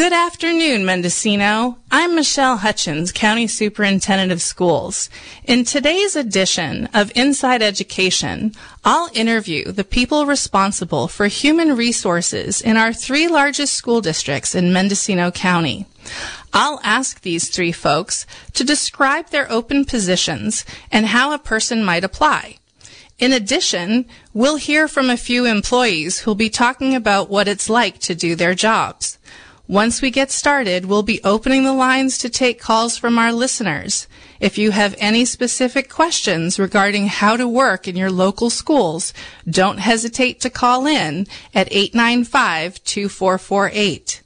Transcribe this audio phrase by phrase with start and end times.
[0.00, 1.76] Good afternoon, Mendocino.
[1.90, 5.10] I'm Michelle Hutchins, County Superintendent of Schools.
[5.44, 12.78] In today's edition of Inside Education, I'll interview the people responsible for human resources in
[12.78, 15.84] our three largest school districts in Mendocino County.
[16.54, 18.24] I'll ask these three folks
[18.54, 22.56] to describe their open positions and how a person might apply.
[23.18, 27.98] In addition, we'll hear from a few employees who'll be talking about what it's like
[27.98, 29.18] to do their jobs.
[29.70, 34.08] Once we get started, we'll be opening the lines to take calls from our listeners.
[34.40, 39.14] If you have any specific questions regarding how to work in your local schools,
[39.48, 44.20] don't hesitate to call in at 895-2448.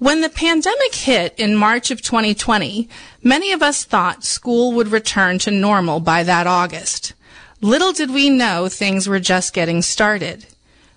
[0.00, 2.88] When the pandemic hit in March of 2020,
[3.22, 7.12] many of us thought school would return to normal by that August.
[7.60, 10.46] Little did we know things were just getting started.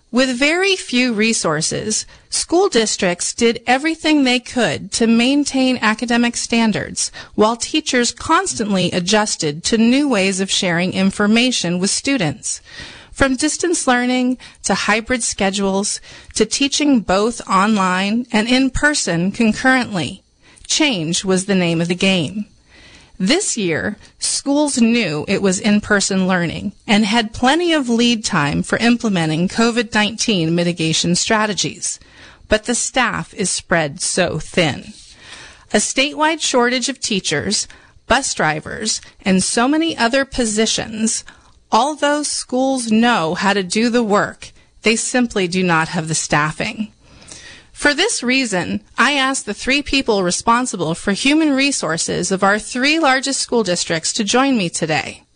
[0.10, 7.55] With very few resources, school districts did everything they could to maintain academic standards, while
[7.55, 12.62] teachers constantly adjusted to new ways of sharing information with students.
[13.12, 15.99] From distance learning to hybrid schedules
[16.35, 20.21] to teaching both online and in person concurrently,
[20.68, 22.46] change was the name of the game.
[23.20, 28.77] This year, schools knew it was in-person learning and had plenty of lead time for
[28.77, 31.99] implementing COVID-19 mitigation strategies.
[32.48, 34.93] But the staff is spread so thin.
[35.73, 37.67] A statewide shortage of teachers,
[38.07, 41.25] bus drivers, and so many other positions,
[41.71, 44.51] although schools know how to do the work,
[44.84, 46.93] they simply do not have the staffing.
[47.73, 52.98] For this reason, I asked the three people responsible for human resources of our three
[52.98, 55.27] largest school districts to join me today.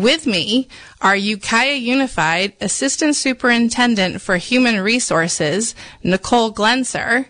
[0.00, 0.66] With me
[1.02, 7.26] are Ukiah Unified Assistant Superintendent for Human Resources, Nicole Glenser,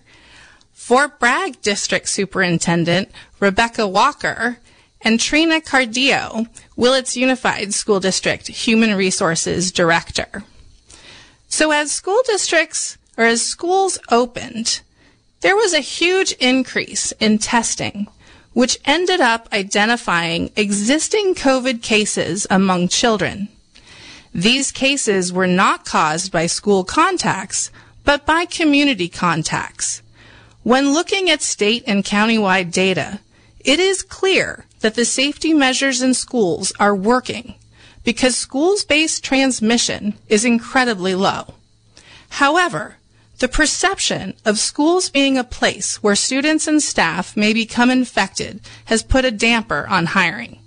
[0.73, 3.11] Fort Bragg District Superintendent,
[3.41, 4.59] Rebecca Walker,
[5.01, 10.45] and Trina Cardillo, Willits Unified School District Human Resources Director.
[11.49, 14.83] So as school districts or as schools opened,
[15.41, 18.07] there was a huge increase in testing,
[18.53, 23.49] which ended up identifying existing COVID cases among children.
[24.35, 27.71] These cases were not caused by school contacts,
[28.05, 30.03] but by community contacts.
[30.63, 33.21] When looking at state and countywide data,
[33.61, 37.55] it is clear that the safety measures in schools are working
[38.05, 41.55] because schools-based transmission is incredibly low.
[42.31, 42.97] However,
[43.41, 49.03] the perception of schools being a place where students and staff may become infected has
[49.03, 50.59] put a damper on hiring.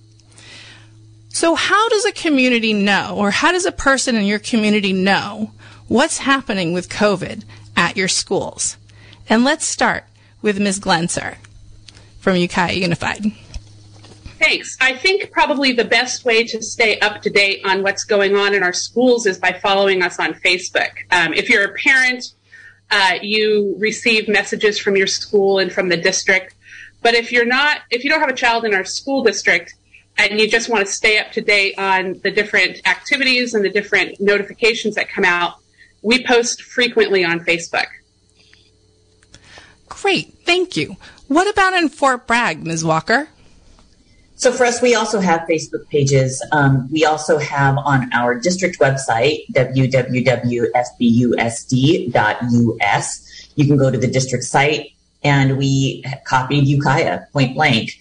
[1.30, 5.52] So how does a community know, or how does a person in your community know
[5.88, 7.44] what's happening with COVID
[7.78, 8.78] at your schools?
[9.30, 10.06] And let's start
[10.42, 10.80] with Ms.
[10.80, 11.38] Glenser
[12.20, 13.24] from Ukiah Unified.
[14.40, 14.78] Thanks.
[14.82, 18.54] I think probably the best way to stay up to date on what's going on
[18.54, 20.92] in our schools is by following us on Facebook.
[21.12, 22.34] Um, if you're a parent
[22.94, 26.54] uh, you receive messages from your school and from the district.
[27.02, 29.74] But if you're not, if you don't have a child in our school district
[30.20, 33.70] and you just want to stay up to date on the different activities and the
[33.72, 35.56] different notifications that come out,
[36.04, 37.88] we post frequently on Facebook.
[39.90, 40.96] Great, thank you.
[41.28, 42.86] What about in Fort Bragg, Ms.
[42.86, 43.28] Walker?
[44.36, 46.44] So for us, we also have Facebook pages.
[46.52, 50.80] Um, we also have on our district website, www.fbusd.us.
[53.56, 54.92] You can go to the district site
[55.24, 57.92] and we copied Ukiah point blank.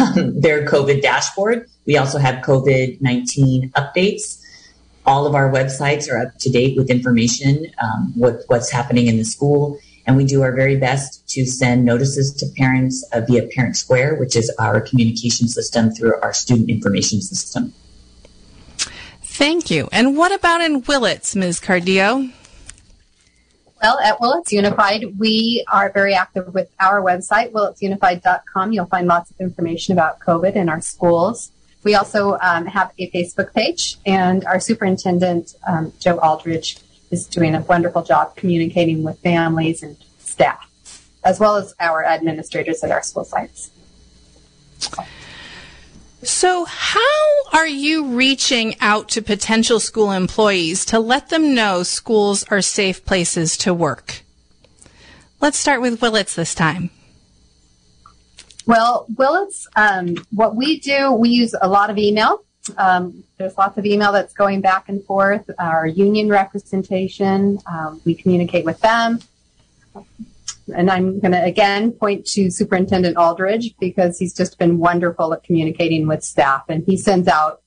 [0.00, 1.68] Um, their COVID dashboard.
[1.86, 4.42] We also have COVID-19 updates.
[5.06, 9.16] All of our websites are up to date with information, um, what, what's happening in
[9.16, 13.46] the school and we do our very best to send notices to parents uh, via
[13.54, 17.74] Parent Square, which is our communication system through our student information system.
[19.22, 19.86] Thank you.
[19.92, 21.60] And what about in Willits, Ms.
[21.60, 22.32] Cardillo?
[23.82, 28.72] Well, at Willits Unified, we are very active with our website, willitsunified.com.
[28.72, 31.52] You'll find lots of information about COVID in our schools.
[31.84, 36.78] We also um, have a Facebook page, and our superintendent, um, Joe Aldridge,
[37.10, 40.70] is doing a wonderful job communicating with families and staff,
[41.24, 43.70] as well as our administrators at our school sites.
[46.22, 52.44] So, how are you reaching out to potential school employees to let them know schools
[52.44, 54.22] are safe places to work?
[55.40, 56.90] Let's start with Willits this time.
[58.66, 62.42] Well, Willits, um, what we do, we use a lot of email.
[62.76, 65.48] Um, there's lots of email that's going back and forth.
[65.58, 69.20] Our union representation, um, we communicate with them.
[70.74, 75.42] And I'm going to again point to Superintendent Aldridge because he's just been wonderful at
[75.42, 76.64] communicating with staff.
[76.68, 77.62] And he sends out,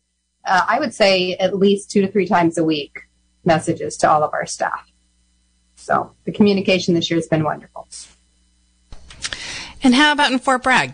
[0.46, 3.00] uh, I would say, at least two to three times a week
[3.44, 4.92] messages to all of our staff.
[5.76, 7.88] So the communication this year has been wonderful.
[9.84, 10.94] And how about in Fort Bragg?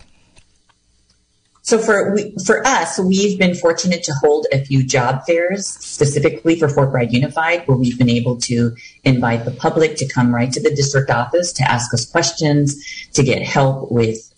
[1.67, 6.57] So for we, for us, we've been fortunate to hold a few job fairs specifically
[6.57, 8.73] for Fort Bragg Unified, where we've been able to
[9.03, 13.21] invite the public to come right to the district office to ask us questions, to
[13.21, 14.33] get help with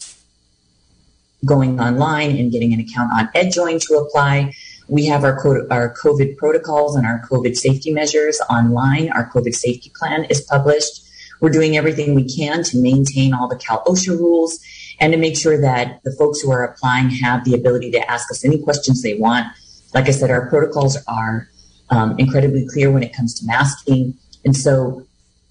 [1.46, 4.56] going online and getting an account on EdJoin to apply.
[4.88, 5.38] We have our,
[5.72, 9.12] our COVID protocols and our COVID safety measures online.
[9.12, 11.04] Our COVID safety plan is published.
[11.42, 14.60] We're doing everything we can to maintain all the Cal OSHA rules
[15.00, 18.30] and to make sure that the folks who are applying have the ability to ask
[18.32, 19.48] us any questions they want.
[19.94, 21.48] Like I said, our protocols are
[21.90, 24.16] um, incredibly clear when it comes to masking.
[24.46, 25.06] And so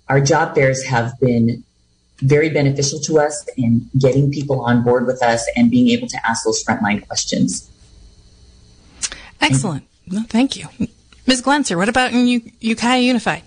[0.08, 1.64] our job fairs have been
[2.18, 6.18] very beneficial to us in getting people on board with us and being able to
[6.26, 7.70] ask those frontline questions.
[9.40, 9.84] Excellent.
[10.28, 10.68] Thank you.
[11.26, 11.42] Ms.
[11.42, 13.42] Glanzer, what about in U- Ukiah Unified?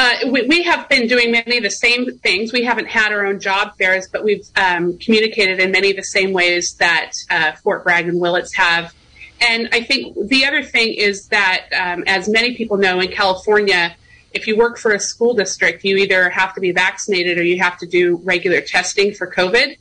[0.00, 2.52] Uh, we, we, have been doing many of the same things.
[2.52, 6.04] We haven't had our own job fairs, but we've um, communicated in many of the
[6.04, 8.94] same ways that uh, Fort Bragg and Willits have.
[9.40, 13.96] And I think the other thing is that, um, as many people know in California,
[14.32, 17.60] if you work for a school district, you either have to be vaccinated or you
[17.60, 19.78] have to do regular testing for COVID.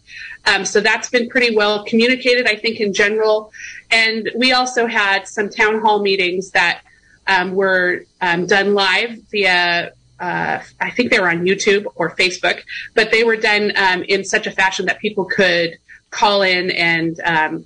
[0.48, 3.52] Um, so that's been pretty well communicated, I think, in general.
[3.92, 6.82] And we also had some town hall meetings that
[7.28, 12.62] um, were um, done live via uh, I think they were on YouTube or Facebook,
[12.94, 15.78] but they were done um, in such a fashion that people could
[16.10, 17.66] call in and um,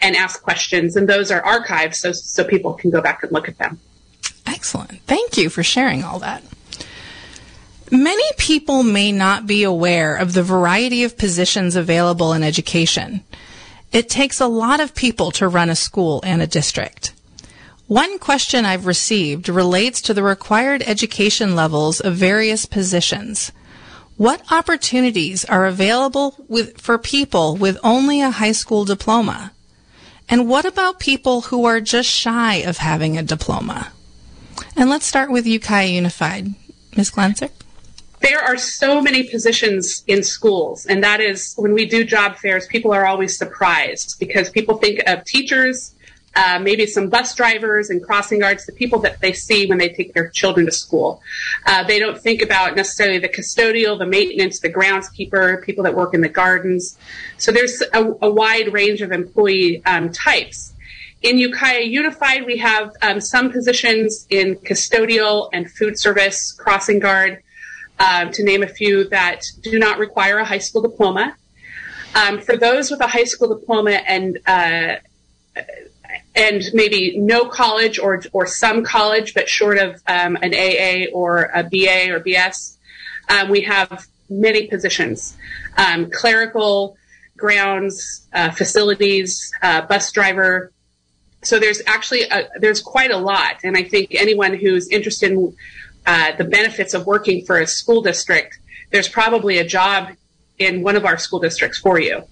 [0.00, 3.48] and ask questions, and those are archived, so so people can go back and look
[3.48, 3.78] at them.
[4.46, 5.00] Excellent.
[5.06, 6.42] Thank you for sharing all that.
[7.90, 13.22] Many people may not be aware of the variety of positions available in education.
[13.92, 17.12] It takes a lot of people to run a school and a district.
[17.92, 23.52] One question I've received relates to the required education levels of various positions.
[24.16, 29.52] What opportunities are available with, for people with only a high school diploma?
[30.26, 33.92] And what about people who are just shy of having a diploma?
[34.74, 36.46] And let's start with Ukiah Unified.
[36.96, 37.10] Ms.
[37.10, 37.50] Glanzer?
[38.22, 42.66] There are so many positions in schools, and that is when we do job fairs,
[42.68, 45.94] people are always surprised because people think of teachers,
[46.34, 49.88] uh, maybe some bus drivers and crossing guards, the people that they see when they
[49.88, 51.20] take their children to school.
[51.66, 56.14] Uh, they don't think about necessarily the custodial, the maintenance, the groundskeeper, people that work
[56.14, 56.96] in the gardens.
[57.36, 60.72] So there's a, a wide range of employee um, types.
[61.22, 67.42] In Ukiah Unified, we have um, some positions in custodial and food service, crossing guard,
[68.00, 71.36] uh, to name a few that do not require a high school diploma.
[72.14, 74.96] Um, for those with a high school diploma and uh,
[76.34, 81.50] and maybe no college or or some college, but short of um, an AA or
[81.54, 82.76] a BA or BS.
[83.28, 85.36] Um, we have many positions:
[85.76, 86.96] um, clerical,
[87.36, 90.72] grounds, uh, facilities, uh, bus driver.
[91.42, 95.56] So there's actually a, there's quite a lot, and I think anyone who's interested in
[96.06, 98.58] uh, the benefits of working for a school district,
[98.90, 100.10] there's probably a job
[100.58, 102.22] in one of our school districts for you.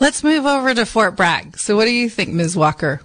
[0.00, 1.58] Let's move over to Fort Bragg.
[1.58, 2.56] So, what do you think, Ms.
[2.56, 3.00] Walker?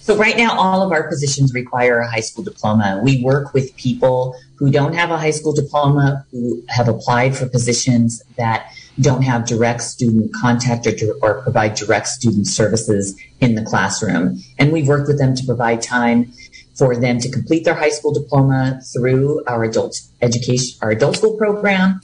[0.00, 3.00] So, right now, all of our positions require a high school diploma.
[3.02, 7.48] We work with people who don't have a high school diploma, who have applied for
[7.48, 10.92] positions that don't have direct student contact or,
[11.22, 14.40] or provide direct student services in the classroom.
[14.58, 16.32] And we've worked with them to provide time
[16.74, 21.36] for them to complete their high school diploma through our adult education, our adult school
[21.36, 22.00] program,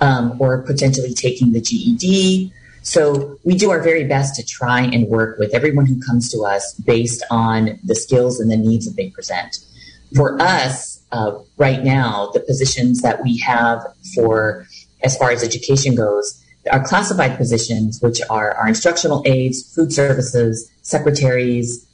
[0.00, 2.52] um, or potentially taking the GED
[2.82, 6.44] so we do our very best to try and work with everyone who comes to
[6.44, 9.58] us based on the skills and the needs that they present.
[10.14, 13.82] For us, uh, right now, the positions that we have
[14.14, 14.66] for
[15.02, 20.70] as far as education goes, are classified positions, which are our instructional aides, food services,
[20.82, 21.86] secretaries,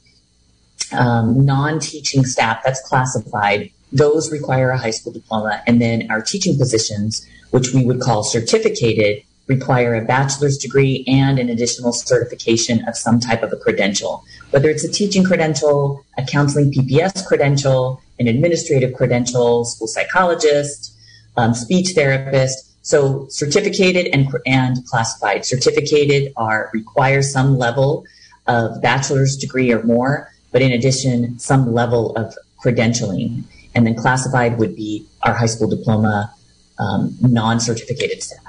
[0.91, 3.71] um, non-teaching staff, that's classified.
[3.91, 5.61] Those require a high school diploma.
[5.65, 11.39] And then our teaching positions, which we would call certificated, require a bachelor's degree and
[11.39, 16.25] an additional certification of some type of a credential, whether it's a teaching credential, a
[16.25, 20.93] counseling PPS credential, an administrative credential, school psychologist,
[21.37, 22.65] um, speech therapist.
[22.85, 25.45] So certificated and, and classified.
[25.45, 28.05] Certificated are require some level
[28.47, 33.43] of bachelor's degree or more, but in addition, some level of credentialing.
[33.75, 36.33] And then classified would be our high school diploma
[36.79, 38.46] um, non-certificated staff.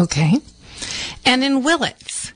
[0.00, 0.40] Okay.
[1.24, 2.32] And in Willits?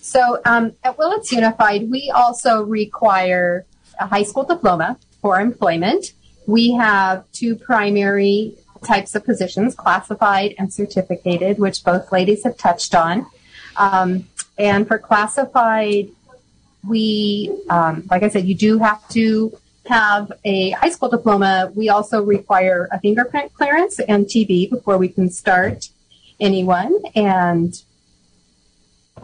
[0.00, 3.66] So um, at Willits Unified, we also require
[4.00, 6.12] a high school diploma for employment.
[6.46, 12.94] We have two primary types of positions, classified and certificated, which both ladies have touched
[12.94, 13.26] on.
[13.76, 16.08] Um, and for classified,
[16.88, 19.52] we, um, like I said, you do have to
[19.86, 21.72] have a high school diploma.
[21.74, 25.88] We also require a fingerprint clearance and TB before we can start
[26.40, 27.00] anyone.
[27.14, 27.74] And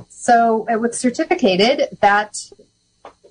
[0.09, 2.37] so with certificated, that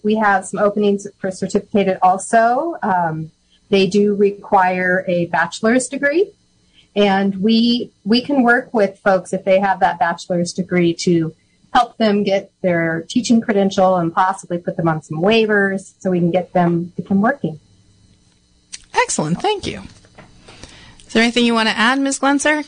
[0.03, 2.75] we have some openings for certificated also.
[2.83, 3.31] Um,
[3.69, 6.31] they do require a bachelor's degree.
[6.95, 11.33] And we we can work with folks if they have that bachelor's degree to
[11.73, 16.19] help them get their teaching credential and possibly put them on some waivers so we
[16.19, 17.59] can get them become working.
[18.93, 19.81] Excellent, thank you.
[20.99, 22.19] Is there anything you want to add, Ms.
[22.19, 22.63] Glenser?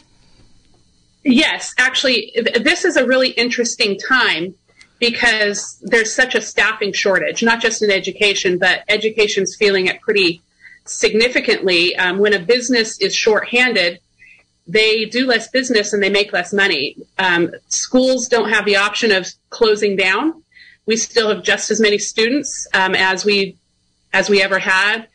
[1.25, 4.53] Yes, actually, this is a really interesting time
[4.99, 10.43] because there's such a staffing shortage, not just in education, but education's feeling it pretty
[10.85, 11.95] significantly.
[11.95, 13.99] Um, when a business is shorthanded,
[14.67, 16.95] they do less business and they make less money.
[17.17, 20.43] Um, schools don't have the option of closing down.
[20.85, 23.57] We still have just as many students um, as we
[24.13, 25.07] as we ever had.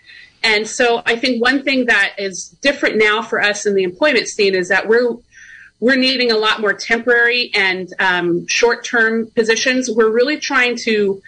[0.43, 4.27] And so I think one thing that is different now for us in the employment
[4.27, 5.17] scene is that we're
[5.81, 9.91] we're needing a lot more temporary and um, short term positions.
[9.91, 11.23] We're really trying to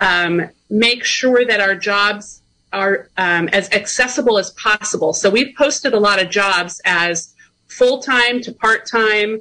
[0.00, 2.40] um, make sure that our jobs
[2.72, 5.12] are um, as accessible as possible.
[5.12, 7.34] So we've posted a lot of jobs as
[7.68, 9.40] full time to part time,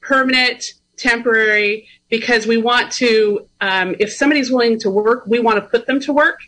[0.00, 5.68] permanent, temporary, because we want to, um, if somebody's willing to work, we want to
[5.68, 6.40] put them to work.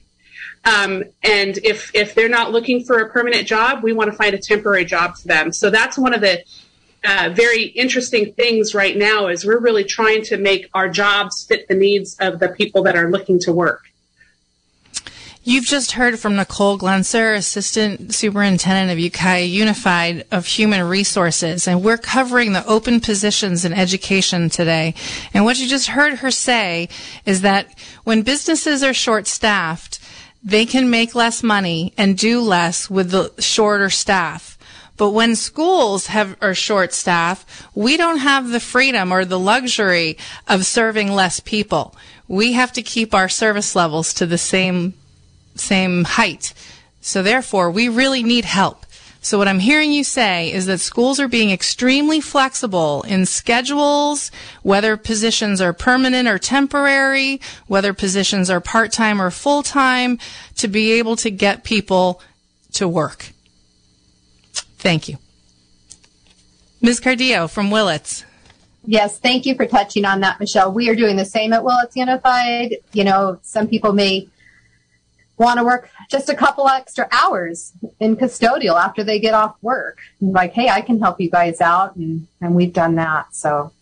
[0.66, 4.34] Um, and if if they're not looking for a permanent job, we want to find
[4.34, 5.52] a temporary job for them.
[5.52, 6.42] So that's one of the
[7.04, 11.68] uh, very interesting things right now is we're really trying to make our jobs fit
[11.68, 13.82] the needs of the people that are looking to work.
[15.46, 21.84] You've just heard from Nicole Glenser, Assistant Superintendent of Ukiah Unified of Human Resources, and
[21.84, 24.94] we're covering the open positions in education today.
[25.34, 26.88] And what you just heard her say
[27.26, 30.00] is that when businesses are short staffed,
[30.42, 34.53] they can make less money and do less with the shorter staff.
[34.96, 40.16] But when schools have are short staff, we don't have the freedom or the luxury
[40.46, 41.96] of serving less people.
[42.28, 44.94] We have to keep our service levels to the same
[45.56, 46.54] same height.
[47.00, 48.86] So therefore, we really need help.
[49.20, 54.30] So what I'm hearing you say is that schools are being extremely flexible in schedules,
[54.62, 60.18] whether positions are permanent or temporary, whether positions are part-time or full-time,
[60.56, 62.20] to be able to get people
[62.72, 63.33] to work.
[64.84, 65.16] Thank you.
[66.82, 67.00] Ms.
[67.00, 68.26] Cardillo from Willits.
[68.84, 70.70] Yes, thank you for touching on that, Michelle.
[70.70, 72.76] We are doing the same at Willits Unified.
[72.92, 74.28] You know, some people may
[75.38, 80.00] want to work just a couple extra hours in custodial after they get off work.
[80.20, 81.96] like, hey, I can help you guys out.
[81.96, 83.34] And, and we've done that.
[83.34, 83.72] So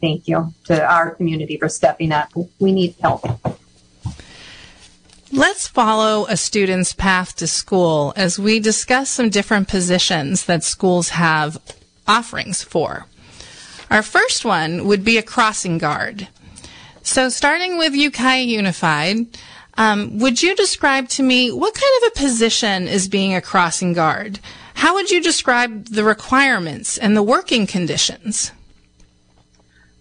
[0.00, 2.28] thank you to our community for stepping up.
[2.58, 3.24] We need help.
[5.34, 11.08] Let's follow a student's path to school as we discuss some different positions that schools
[11.08, 11.58] have
[12.06, 13.06] offerings for.
[13.90, 16.28] Our first one would be a crossing guard.
[17.02, 19.26] So starting with Ukiah Unified,
[19.78, 23.94] um, would you describe to me what kind of a position is being a crossing
[23.94, 24.38] guard?
[24.74, 28.52] How would you describe the requirements and the working conditions?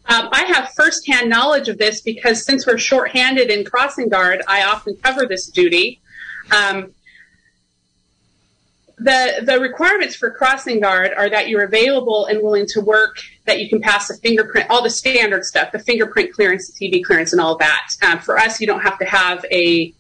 [0.08, 4.64] Um, I have firsthand knowledge of this because since we're shorthanded in crossing guard, I
[4.64, 6.02] often cover this duty.
[6.52, 6.94] Um,
[8.98, 13.60] the the requirements for crossing guard are that you're available and willing to work, that
[13.60, 17.32] you can pass a fingerprint, all the standard stuff, the fingerprint clearance, the TB clearance,
[17.32, 17.88] and all that.
[18.04, 19.94] Um, for us, you don't have to have a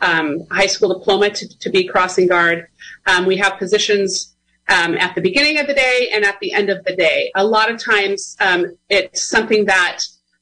[0.00, 2.68] um, high school diploma to, to be crossing guard.
[3.06, 4.34] Um, we have positions
[4.68, 7.30] um, at the beginning of the day and at the end of the day.
[7.34, 10.00] A lot of times, um, it's something that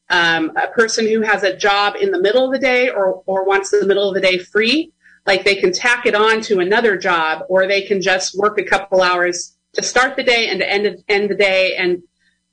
[0.08, 3.44] um, a person who has a job in the middle of the day or, or
[3.44, 4.92] wants the middle of the day free
[5.26, 8.64] like they can tack it on to another job or they can just work a
[8.64, 12.02] couple hours to start the day and to end, end the day and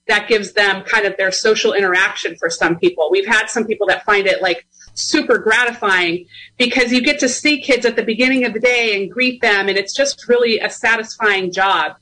[0.08, 3.88] that gives them kind of their social interaction for some people we've had some people
[3.88, 6.26] that find it like super gratifying
[6.58, 9.68] because you get to see kids at the beginning of the day and greet them
[9.68, 11.96] and it's just really a satisfying job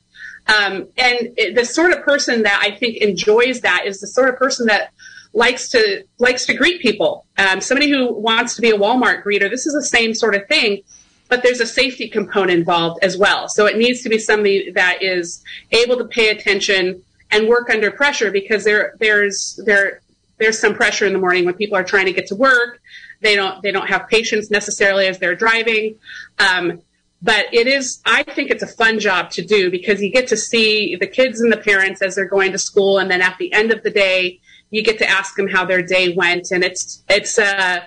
[0.48, 4.28] um, and it, the sort of person that i think enjoys that is the sort
[4.28, 4.92] of person that
[5.34, 7.26] likes to likes to greet people.
[7.38, 10.46] Um, somebody who wants to be a Walmart greeter, this is the same sort of
[10.46, 10.82] thing.
[11.28, 13.48] but there's a safety component involved as well.
[13.48, 17.90] So it needs to be somebody that is able to pay attention and work under
[17.90, 20.02] pressure because there there's there
[20.42, 22.80] there's some pressure in the morning when people are trying to get to work.
[23.20, 25.96] They don't they don't have patience necessarily as they're driving.
[26.38, 26.82] Um,
[27.22, 30.36] but it is i think it's a fun job to do because you get to
[30.36, 33.52] see the kids and the parents as they're going to school and then at the
[33.52, 37.02] end of the day you get to ask them how their day went and it's
[37.08, 37.80] it's uh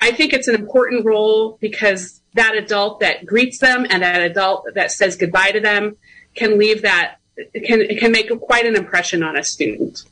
[0.00, 4.64] i think it's an important role because that adult that greets them and that adult
[4.74, 5.96] that says goodbye to them
[6.34, 7.16] can leave that
[7.64, 10.04] can can make quite an impression on a student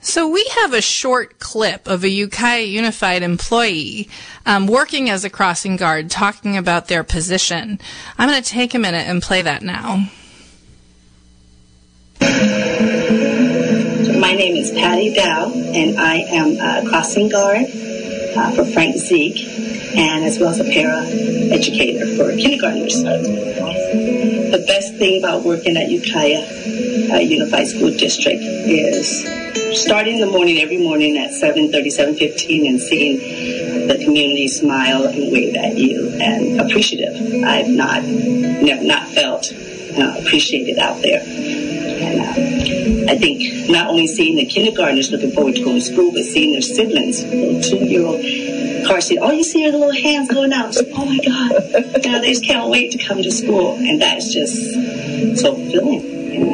[0.00, 4.08] so we have a short clip of a Ukiah Unified employee
[4.46, 7.80] um, working as a crossing guard talking about their position.
[8.16, 10.08] I'm going to take a minute and play that now.
[14.20, 17.66] My name is Patty Dow, and I am a crossing guard
[18.38, 19.46] uh, for Frank Zeek,
[19.96, 21.04] and as well as a para
[21.52, 23.02] educator for kindergartners.
[23.02, 26.46] The best thing about working at Ukiah
[27.12, 29.24] uh, Unified School District is
[29.82, 35.56] starting the morning every morning at 7.30, 7.15 and seeing the community smile and wave
[35.56, 37.14] at you and appreciative.
[37.44, 41.20] I've not, never not felt uh, appreciated out there.
[43.08, 46.52] I think not only seeing the kindergartners looking forward to going to school, but seeing
[46.52, 50.74] their siblings, little two-year-old car seat, all you see are the little hands going out.
[50.74, 51.52] So, oh my God,
[52.04, 53.74] now they just can't wait to come to school.
[53.74, 54.72] And that's just
[55.40, 56.52] so fulfilling.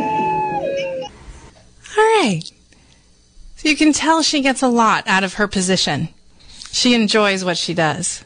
[1.96, 2.42] All right.
[3.56, 6.08] So you can tell she gets a lot out of her position.
[6.70, 8.24] She enjoys what she does.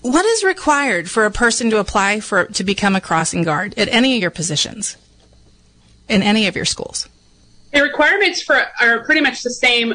[0.00, 3.88] What is required for a person to apply for to become a crossing guard at
[3.88, 4.96] any of your positions?
[6.08, 7.08] In any of your schools?
[7.72, 9.92] The requirements for are pretty much the same.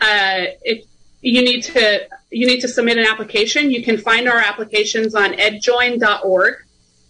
[0.00, 0.84] Uh, if
[1.20, 3.70] you need to you need to submit an application.
[3.70, 6.54] You can find our applications on edjoin.org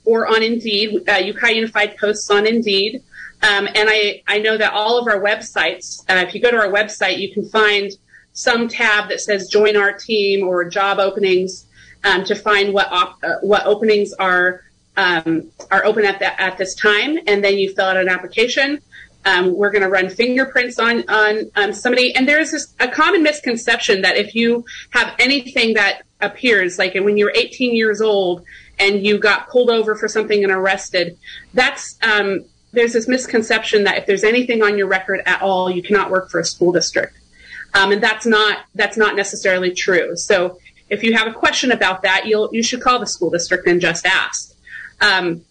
[0.04, 1.08] or on Indeed.
[1.08, 3.02] Uh, Ukiah Unified posts on Indeed.
[3.42, 6.56] Um, and I, I know that all of our websites, uh, if you go to
[6.56, 7.90] our website, you can find
[8.32, 11.66] some tab that says join our team or job openings
[12.04, 14.64] um, to find what op- uh, what openings are
[14.96, 18.80] um, are open at that at this time, and then you fill out an application.
[19.24, 23.22] Um, we're going to run fingerprints on on um, somebody, and there's this, a common
[23.22, 28.44] misconception that if you have anything that appears, like when you're 18 years old
[28.78, 31.16] and you got pulled over for something and arrested,
[31.54, 35.82] that's um, there's this misconception that if there's anything on your record at all, you
[35.82, 37.16] cannot work for a school district,
[37.74, 40.16] um, and that's not that's not necessarily true.
[40.16, 40.58] So
[40.90, 43.80] if you have a question about that, you'll you should call the school district and
[43.80, 44.51] just ask.
[45.02, 45.42] Um,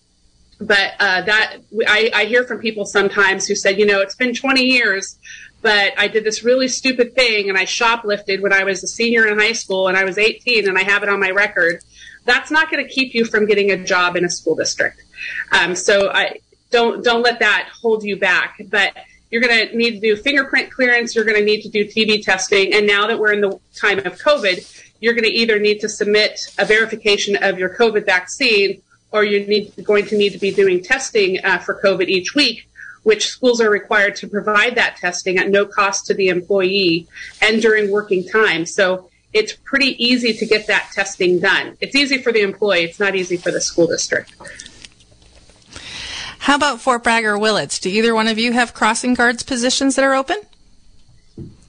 [0.59, 4.33] but uh, that I, I hear from people sometimes who said, you know, it's been
[4.33, 5.17] 20 years,
[5.61, 9.27] but I did this really stupid thing and I shoplifted when I was a senior
[9.27, 11.83] in high school and I was 18 and I have it on my record.
[12.25, 15.01] That's not going to keep you from getting a job in a school district.
[15.51, 18.61] Um, so I don't don't let that hold you back.
[18.69, 18.93] But
[19.31, 21.15] you're going to need to do fingerprint clearance.
[21.15, 22.73] You're going to need to do TB testing.
[22.73, 25.89] And now that we're in the time of COVID, you're going to either need to
[25.89, 30.51] submit a verification of your COVID vaccine or you're need, going to need to be
[30.51, 32.67] doing testing uh, for COVID each week,
[33.03, 37.07] which schools are required to provide that testing at no cost to the employee
[37.41, 38.65] and during working time.
[38.65, 41.77] So it's pretty easy to get that testing done.
[41.81, 44.35] It's easy for the employee, it's not easy for the school district.
[46.39, 47.79] How about Fort Bragg or Willits?
[47.79, 50.37] Do either one of you have crossing guards positions that are open?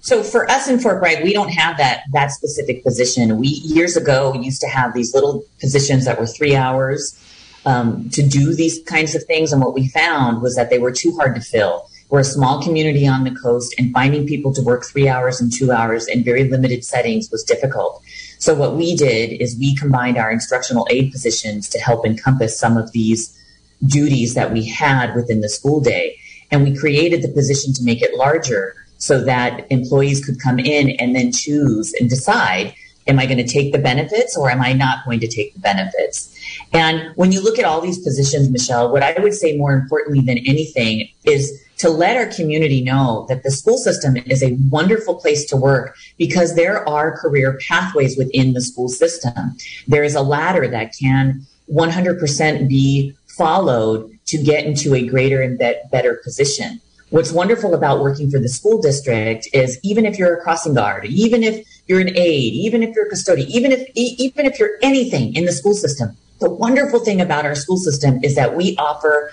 [0.00, 3.38] So for us in Fort Bragg, we don't have that that specific position.
[3.38, 7.16] We years ago used to have these little positions that were three hours
[7.64, 10.92] um, to do these kinds of things, and what we found was that they were
[10.92, 11.88] too hard to fill.
[12.08, 15.52] We're a small community on the coast, and finding people to work three hours and
[15.52, 18.02] two hours in very limited settings was difficult.
[18.38, 22.76] So what we did is we combined our instructional aide positions to help encompass some
[22.76, 23.38] of these
[23.86, 26.18] duties that we had within the school day,
[26.50, 30.90] and we created the position to make it larger so that employees could come in
[31.00, 32.74] and then choose and decide
[33.08, 35.60] am I going to take the benefits or am I not going to take the
[35.60, 36.31] benefits?
[36.72, 40.20] And when you look at all these positions, Michelle, what I would say more importantly
[40.20, 45.16] than anything is to let our community know that the school system is a wonderful
[45.16, 49.56] place to work because there are career pathways within the school system.
[49.88, 55.58] There is a ladder that can 100% be followed to get into a greater and
[55.58, 56.80] better position.
[57.10, 61.04] What's wonderful about working for the school district is even if you're a crossing guard,
[61.06, 64.78] even if you're an aide, even if you're a custodian, even if even if you're
[64.82, 68.76] anything in the school system, the wonderful thing about our school system is that we
[68.76, 69.32] offer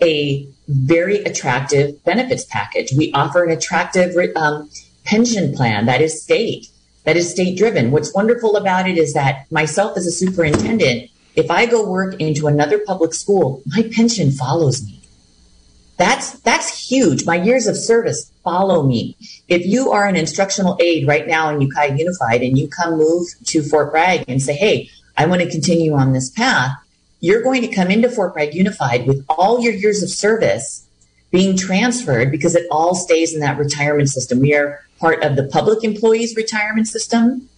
[0.00, 2.92] a very attractive benefits package.
[2.96, 4.70] We offer an attractive um,
[5.04, 6.68] pension plan that is state.
[7.04, 7.90] that is state driven.
[7.90, 12.46] What's wonderful about it is that myself as a superintendent, if I go work into
[12.46, 15.02] another public school, my pension follows me.
[15.96, 17.24] That's that's huge.
[17.24, 19.16] My years of service follow me.
[19.48, 23.28] If you are an instructional aide right now in Ukiah Unified and you come move
[23.44, 26.72] to Fort Bragg and say, "Hey, I want to continue on this path,"
[27.20, 30.86] you're going to come into Fort Bragg Unified with all your years of service
[31.30, 34.40] being transferred because it all stays in that retirement system.
[34.40, 37.48] We are part of the public employees retirement system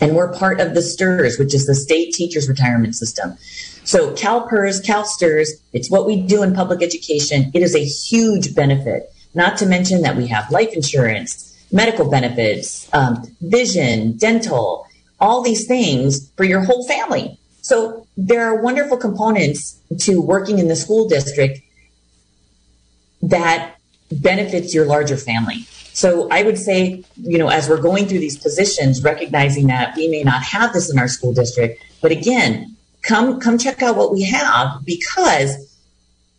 [0.00, 3.36] and we're part of the STRS, which is the state teachers retirement system.
[3.84, 7.50] So CalPERS, CalSTRS, it's what we do in public education.
[7.54, 9.12] It is a huge benefit.
[9.34, 14.86] Not to mention that we have life insurance, medical benefits, um, vision, dental,
[15.24, 17.38] all these things for your whole family.
[17.62, 21.62] So there are wonderful components to working in the school district
[23.22, 23.76] that
[24.12, 25.60] benefits your larger family.
[25.94, 30.08] So I would say, you know, as we're going through these positions, recognizing that we
[30.08, 34.12] may not have this in our school district, but again, come come check out what
[34.12, 35.50] we have because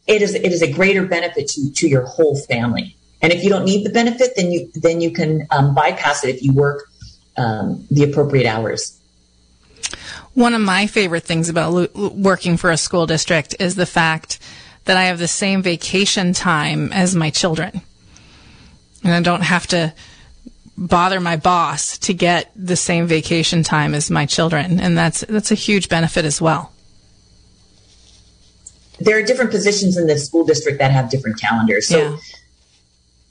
[0.06, 2.96] it is it is a greater benefit to to your whole family.
[3.24, 6.36] And if you don't need the benefit, then you then you can um, bypass it
[6.36, 6.88] if you work
[7.38, 9.00] um, the appropriate hours.
[10.34, 14.40] One of my favorite things about lo- working for a school district is the fact
[14.86, 17.82] that I have the same vacation time as my children.
[19.04, 19.94] And I don't have to
[20.78, 25.52] bother my boss to get the same vacation time as my children, and that's that's
[25.52, 26.72] a huge benefit as well.
[29.00, 31.88] There are different positions in the school district that have different calendars.
[31.88, 32.18] So yeah.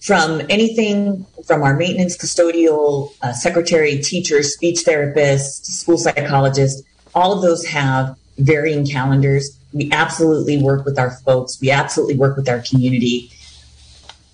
[0.04, 6.82] From anything from our maintenance custodial, uh, secretary, teachers speech therapists school psychologists
[7.14, 9.58] all of those have varying calendars.
[9.72, 11.60] We absolutely work with our folks.
[11.60, 13.30] We absolutely work with our community.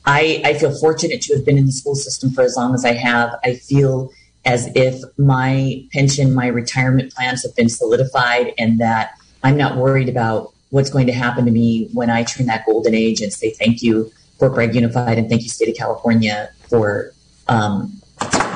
[0.06, 2.85] I, I feel fortunate to have been in the school system for as long as
[2.85, 3.38] I have.
[3.44, 4.11] I feel
[4.46, 10.09] as if my pension, my retirement plans have been solidified and that I'm not worried
[10.09, 13.50] about what's going to happen to me when I turn that golden age and say
[13.50, 17.12] thank you, Fort Bragg Unified, and thank you, State of California, for
[17.46, 18.00] um,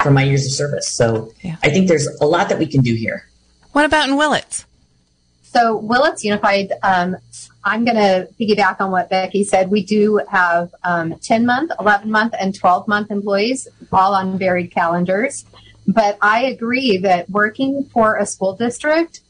[0.02, 0.88] for my years of service.
[0.88, 1.56] So yeah.
[1.62, 3.28] I think there's a lot that we can do here.
[3.72, 4.66] What about in Willits?
[5.42, 7.16] So Willits Unified um,
[7.64, 9.70] I'm going to piggyback on what Becky said.
[9.70, 14.70] We do have um, 10 month, 11 month, and 12 month employees, all on varied
[14.70, 15.46] calendars.
[15.86, 19.20] But I agree that working for a school district,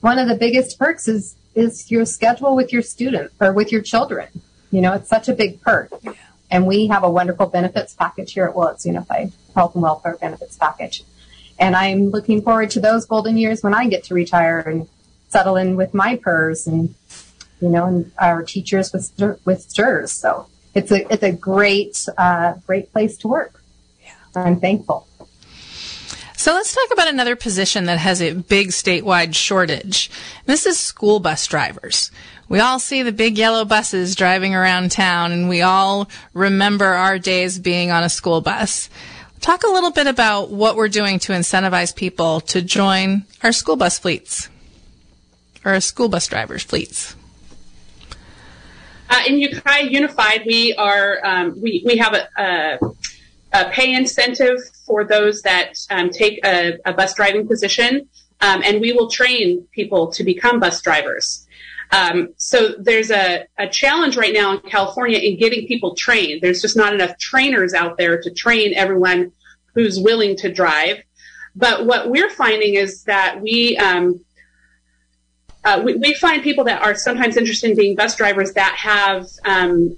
[0.00, 3.80] one of the biggest perks is is your schedule with your student or with your
[3.80, 4.28] children.
[4.70, 5.90] You know, it's such a big perk.
[6.50, 10.56] And we have a wonderful benefits package here at Willits Unified Health and Welfare Benefits
[10.56, 11.02] Package.
[11.58, 14.88] And I'm looking forward to those golden years when I get to retire and
[15.28, 16.94] settle in with my PERS and
[17.60, 19.12] you know, and our teachers with
[19.44, 20.10] with STRS.
[20.10, 23.62] So it's a it's a great uh, great place to work.
[24.04, 24.12] Yeah.
[24.34, 25.06] I'm thankful.
[26.36, 30.10] So let's talk about another position that has a big statewide shortage.
[30.44, 32.10] This is school bus drivers.
[32.48, 37.18] We all see the big yellow buses driving around town and we all remember our
[37.18, 38.88] days being on a school bus.
[39.40, 43.76] Talk a little bit about what we're doing to incentivize people to join our school
[43.76, 44.48] bus fleets
[45.64, 47.16] or our school bus drivers fleets.
[49.10, 52.78] Uh, in Ukiah Unified, we are um, we we have a, a,
[53.52, 58.08] a, pay incentive for those that um, take a, a, bus driving position,
[58.40, 61.45] um, and we will train people to become bus drivers.
[61.92, 66.42] Um, so there's a, a challenge right now in California in getting people trained.
[66.42, 69.32] There's just not enough trainers out there to train everyone
[69.74, 71.02] who's willing to drive.
[71.54, 74.20] But what we're finding is that we um,
[75.64, 79.26] uh, we, we, find people that are sometimes interested in being bus drivers that have
[79.44, 79.96] um,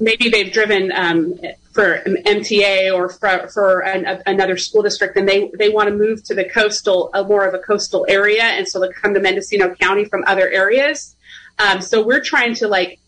[0.00, 1.38] maybe they've driven um,
[1.72, 5.94] for MTA or for, for an, a, another school district, and they they want to
[5.94, 9.20] move to the coastal, uh, more of a coastal area, and so they come to
[9.20, 11.16] Mendocino County from other areas.
[11.58, 12.98] Um, so we're trying to like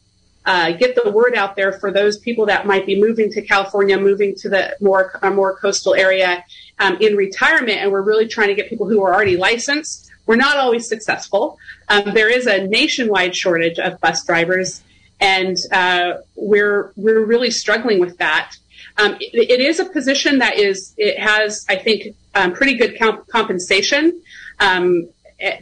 [0.44, 3.98] uh, get the word out there for those people that might be moving to California,
[3.98, 6.44] moving to the more a more coastal area
[6.78, 10.36] um, in retirement, and we're really trying to get people who are already licensed we're
[10.36, 11.58] not always successful.
[11.88, 14.82] Um, there is a nationwide shortage of bus drivers,
[15.20, 18.56] and uh, we're we're really struggling with that.
[18.98, 22.98] Um, it, it is a position that is it has I think um, pretty good
[22.98, 24.20] comp- compensation
[24.60, 25.08] um,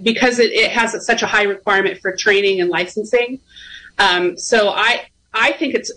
[0.02, 3.40] because it, it, has such a high requirement for training and licensing.
[3.98, 5.92] Um, so I I think it's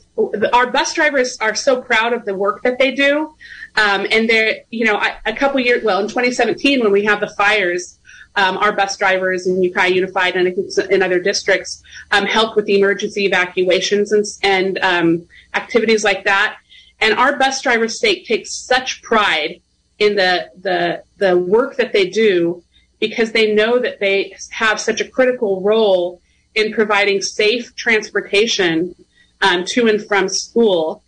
[0.52, 3.36] our bus drivers are so proud of the work that they do.
[3.76, 7.30] Um, and they're, you know, a couple years, well, in 2017, when we have the
[7.30, 7.96] fires,
[8.38, 12.56] um, our bus drivers in Ukiah Unified and I think in other districts um, help
[12.56, 16.58] with the emergency evacuations and, and um, activities like that.
[17.00, 19.62] And our bus driver state takes such pride
[20.00, 22.63] in the the the work that they do
[23.00, 26.21] because they know that they have such a critical role
[26.54, 28.95] in providing safe transportation
[29.41, 31.04] um, to and from school.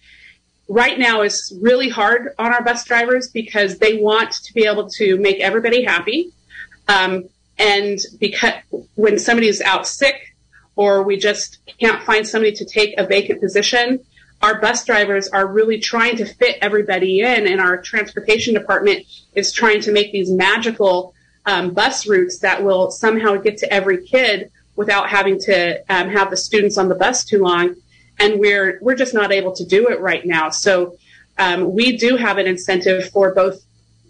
[0.68, 4.88] Right now is really hard on our bus drivers because they want to be able
[4.92, 6.32] to make everybody happy.
[6.90, 8.54] Um, and because
[8.96, 10.36] when somebody's out sick
[10.76, 14.00] or we just can't find somebody to take a vacant position,
[14.42, 19.52] our bus drivers are really trying to fit everybody in, and our transportation department is
[19.52, 21.14] trying to make these magical
[21.46, 26.30] um, bus routes that will somehow get to every kid without having to um, have
[26.30, 27.76] the students on the bus too long.
[28.18, 30.50] And we're we're just not able to do it right now.
[30.50, 30.96] So
[31.38, 33.62] um, we do have an incentive for both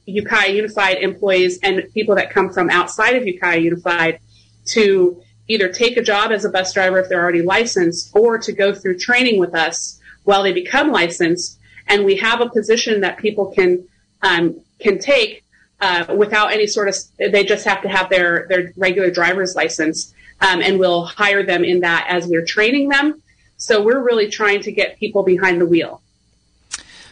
[0.09, 4.19] Ukiah Unified employees and people that come from outside of Ukiah Unified
[4.65, 8.51] to either take a job as a bus driver if they're already licensed or to
[8.51, 11.59] go through training with us while they become licensed.
[11.87, 13.87] And we have a position that people can
[14.21, 15.43] um, can take
[15.81, 16.95] uh, without any sort of.
[17.17, 21.63] They just have to have their their regular driver's license, um, and we'll hire them
[21.63, 23.23] in that as we're training them.
[23.57, 26.01] So we're really trying to get people behind the wheel.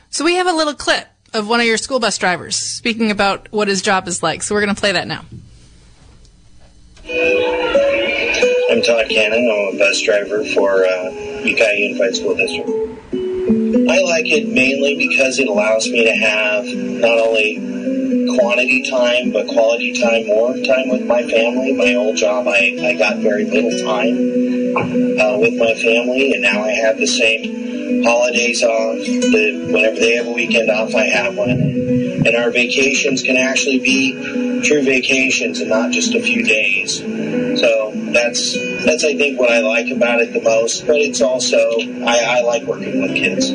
[0.10, 3.52] So we have a little clip of one of your school bus drivers speaking about
[3.52, 4.44] what his job is like.
[4.44, 5.26] So we're going to play that now.
[8.70, 9.50] I'm Todd Cannon.
[9.50, 11.10] I'm a bus driver for uh,
[11.44, 12.97] Ukiah Unified School District.
[13.48, 17.56] I like it mainly because it allows me to have not only
[18.38, 21.72] quantity time, but quality time, more time with my family.
[21.72, 24.18] My old job, I, I got very little time
[24.76, 28.98] uh, with my family, and now I have the same holidays off.
[28.98, 31.50] The, whenever they have a weekend off, I have one.
[31.52, 37.00] And our vacations can actually be true vacations and not just a few days.
[37.00, 38.54] So that's
[38.86, 40.86] that's I think what I like about it the most.
[40.86, 43.48] But it's also I, I like working with kids.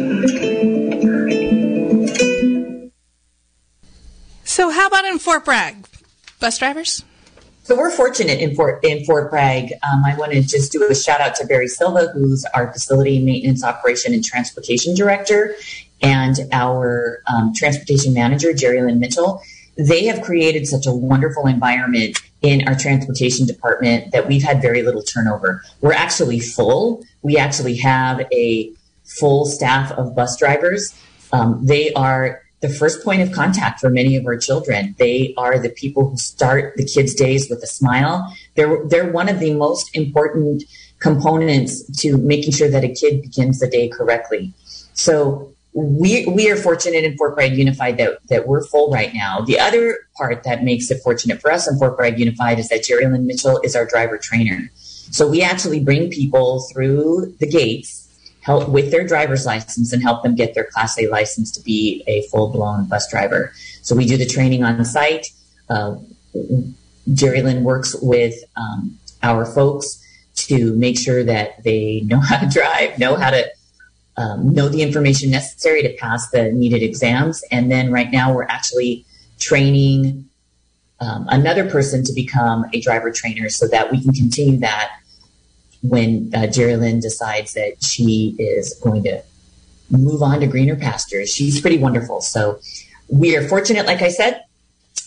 [4.45, 5.87] So how about in Fort Bragg,
[6.41, 7.05] bus drivers?
[7.65, 9.73] So we're fortunate in Fort in Fort Bragg.
[9.83, 13.25] Um, I want to just do a shout out to Barry Silva, who's our facility
[13.25, 15.55] maintenance operation and transportation director,
[16.03, 19.41] and our um, transportation manager, Jerry Lynn Mitchell.
[19.79, 24.83] They have created such a wonderful environment in our transportation department that we've had very
[24.83, 25.63] little turnover.
[25.81, 27.05] We're actually full.
[27.23, 28.73] We actually have a
[29.05, 30.95] full staff of bus drivers.
[31.33, 34.95] Um, they are the first point of contact for many of our children.
[34.99, 38.35] They are the people who start the kids' days with a smile.
[38.55, 40.65] They're they're one of the most important
[41.01, 44.53] components to making sure that a kid begins the day correctly.
[44.95, 49.41] So we we are fortunate in Fort Bragg Unified that that we're full right now.
[49.41, 52.85] The other part that makes it fortunate for us in Fort Bragg Unified is that
[52.85, 54.71] Jerry Lynn Mitchell is our driver trainer.
[54.75, 58.03] So we actually bring people through the gates
[58.43, 62.03] help with their driver's license and help them get their Class A license to be
[62.07, 63.53] a full blown bus driver.
[63.83, 65.29] So we do the training on site.
[65.71, 65.97] Uh,
[67.13, 69.99] Jerry Lynn works with um, our folks
[70.35, 73.51] to make sure that they know how to drive, know how to
[74.17, 77.43] um, know the information necessary to pass the needed exams.
[77.51, 79.05] And then right now we're actually
[79.39, 80.29] training
[81.01, 84.93] um, another person to become a driver trainer so that we can continue that
[85.83, 89.23] when uh, Jerry Lynn decides that she is going to
[89.91, 91.33] move on to greener pastures.
[91.33, 92.21] She's pretty wonderful.
[92.21, 92.61] So
[93.09, 94.45] we are fortunate, like I said,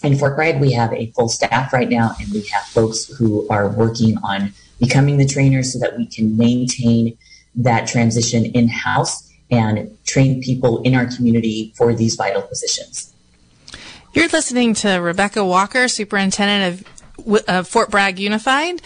[0.03, 3.47] in Fort Bragg, we have a full staff right now, and we have folks who
[3.49, 7.17] are working on becoming the trainers so that we can maintain
[7.57, 13.13] that transition in house and train people in our community for these vital positions.
[14.13, 16.85] You're listening to Rebecca Walker, Superintendent
[17.47, 18.81] of Fort Bragg Unified.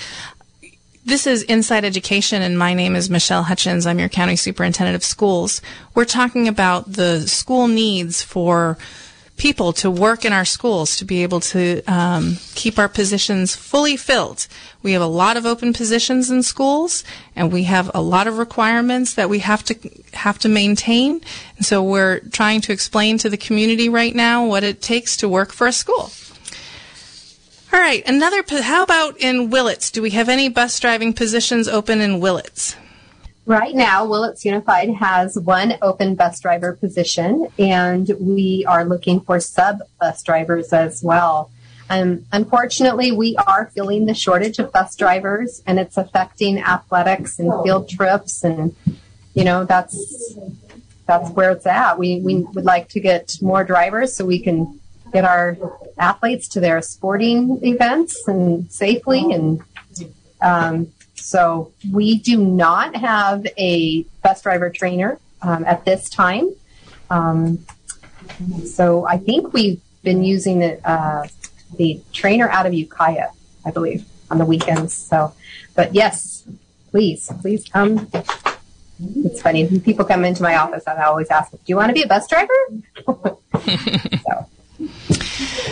[1.06, 3.88] This is Inside Education, and my name is Michelle Hutchins.
[3.88, 5.62] I'm your County Superintendent of Schools.
[5.96, 8.78] We're talking about the school needs for
[9.40, 13.98] people to work in our schools to be able to um, keep our positions fully
[13.98, 14.48] filled.
[14.84, 17.04] We have a lot of open positions in schools,
[17.36, 19.76] and we have a lot of requirements that we have to
[20.14, 21.22] have to maintain.
[21.58, 25.30] And so we're trying to explain to the community right now what it takes to
[25.30, 26.12] work for a school.
[27.72, 28.44] All right, another.
[28.62, 29.92] How about in Willits?
[29.92, 32.76] Do we have any bus driving positions open in Willits?
[33.50, 39.40] Right now, Willits Unified has one open bus driver position, and we are looking for
[39.40, 41.50] sub bus drivers as well.
[41.90, 47.52] Um, unfortunately, we are feeling the shortage of bus drivers, and it's affecting athletics and
[47.64, 48.76] field trips, and
[49.34, 50.36] you know that's
[51.08, 51.98] that's where it's at.
[51.98, 54.80] We we would like to get more drivers so we can
[55.12, 55.58] get our
[55.98, 59.34] athletes to their sporting events and safely.
[59.34, 59.64] And
[60.40, 66.50] um, so we do not have a bus driver trainer um, at this time.
[67.10, 67.66] Um,
[68.66, 71.28] so I think we've been using the uh,
[71.78, 73.30] the trainer out of Ukiah,
[73.66, 74.94] I believe, on the weekends.
[74.94, 75.34] So,
[75.76, 76.44] but yes,
[76.92, 78.10] please, please come.
[79.02, 79.80] It's funny.
[79.80, 82.08] People come into my office and I always ask, "Do you want to be a
[82.08, 82.54] bus driver?"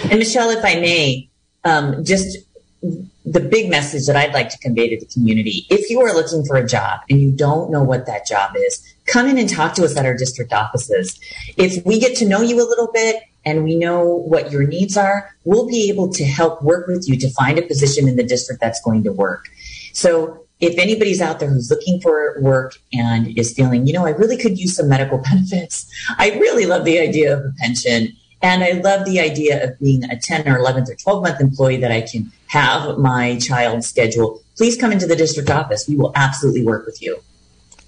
[0.10, 1.29] And Michelle, if I may,
[1.63, 2.38] um, just
[2.81, 6.45] the big message that I'd like to convey to the community if you are looking
[6.45, 9.73] for a job and you don't know what that job is, come in and talk
[9.75, 11.19] to us at our district offices.
[11.57, 14.97] If we get to know you a little bit and we know what your needs
[14.97, 18.23] are, we'll be able to help work with you to find a position in the
[18.23, 19.45] district that's going to work.
[19.93, 24.09] So if anybody's out there who's looking for work and is feeling, you know, I
[24.11, 25.89] really could use some medical benefits.
[26.17, 30.04] I really love the idea of a pension and I love the idea of being
[30.04, 34.41] a 10 or 11th or 12 month employee that I can have my child schedule.
[34.56, 35.88] Please come into the district office.
[35.88, 37.21] We will absolutely work with you.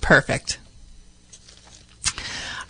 [0.01, 0.59] Perfect.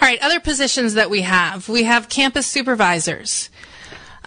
[0.02, 1.68] All right, other positions that we have.
[1.68, 3.50] We have campus supervisors.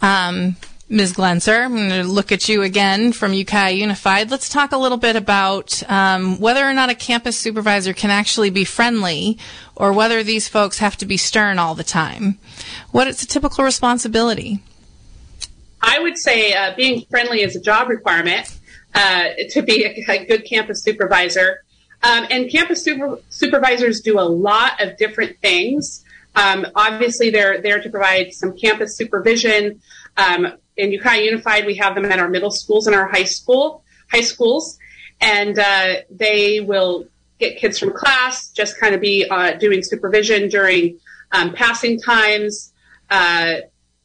[0.02, 0.56] Um,
[0.92, 1.14] Ms.
[1.14, 4.30] Glenser, I'm going to look at you again from Ukiah Unified.
[4.30, 8.50] Let's talk a little bit about um, whether or not a campus supervisor can actually
[8.50, 9.38] be friendly
[9.74, 12.38] or whether these folks have to be stern all the time.
[12.90, 14.60] What is a typical responsibility?
[15.80, 18.54] I would say uh, being friendly is a job requirement
[18.94, 21.64] uh, to be a, a, good campus supervisor.
[22.02, 26.04] Um, and campus super, supervisors do a lot of different things.
[26.36, 29.80] Um, obviously, they're there to provide some campus supervision.
[30.18, 33.82] Um, in Ukiah Unified, we have them at our middle schools and our high school
[34.12, 34.78] high schools,
[35.20, 37.06] and uh, they will
[37.38, 40.98] get kids from class, just kind of be uh, doing supervision during
[41.32, 42.72] um, passing times.
[43.10, 43.56] Uh,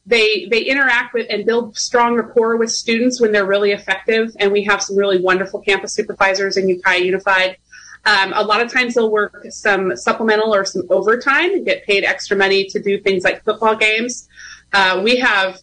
[0.06, 4.52] they they interact with and build strong rapport with students when they're really effective, and
[4.52, 7.58] we have some really wonderful campus supervisors in Ukiah Unified.
[8.06, 12.06] Um, a lot of times they'll work some supplemental or some overtime and get paid
[12.06, 14.30] extra money to do things like football games.
[14.72, 15.60] Uh, we have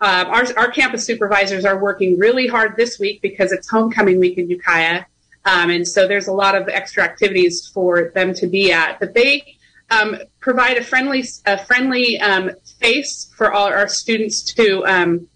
[0.00, 4.38] uh, our, our campus supervisors are working really hard this week because it's homecoming week
[4.38, 5.04] in Ukiah.
[5.44, 9.00] Um, and so there's a lot of extra activities for them to be at.
[9.00, 9.56] But they
[9.90, 15.28] um, provide a friendly, a friendly um, face for all our students to um,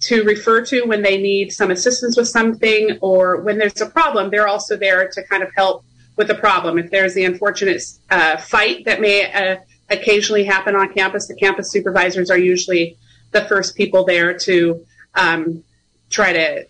[0.00, 4.30] to refer to when they need some assistance with something or when there's a problem.
[4.30, 5.84] They're also there to kind of help
[6.16, 6.78] with the problem.
[6.78, 9.56] If there's the unfortunate uh, fight that may uh,
[9.90, 12.96] occasionally happen on campus, the campus supervisors are usually
[13.32, 15.64] the first people there to um,
[16.10, 16.66] try to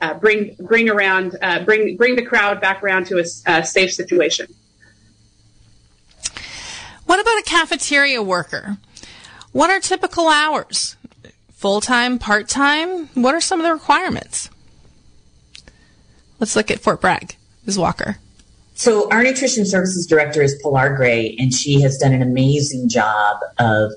[0.00, 3.92] uh, bring bring around uh, bring bring the crowd back around to a, a safe
[3.92, 4.46] situation.
[7.06, 8.78] What about a cafeteria worker?
[9.52, 10.96] What are typical hours?
[11.52, 13.06] Full time, part time?
[13.14, 14.50] What are some of the requirements?
[16.38, 17.36] Let's look at Fort Bragg.
[17.64, 17.78] Ms.
[17.78, 18.18] Walker.
[18.74, 23.38] So, our nutrition services director is Pilar Gray, and she has done an amazing job
[23.58, 23.92] of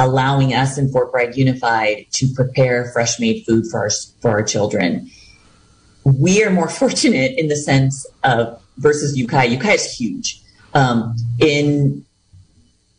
[0.00, 4.42] allowing us in Fort Bragg Unified to prepare fresh made food for our, for our
[4.42, 5.10] children.
[6.04, 9.48] We are more fortunate in the sense of versus Ukiah.
[9.48, 10.40] Ukiah is huge.
[10.72, 12.04] Um, in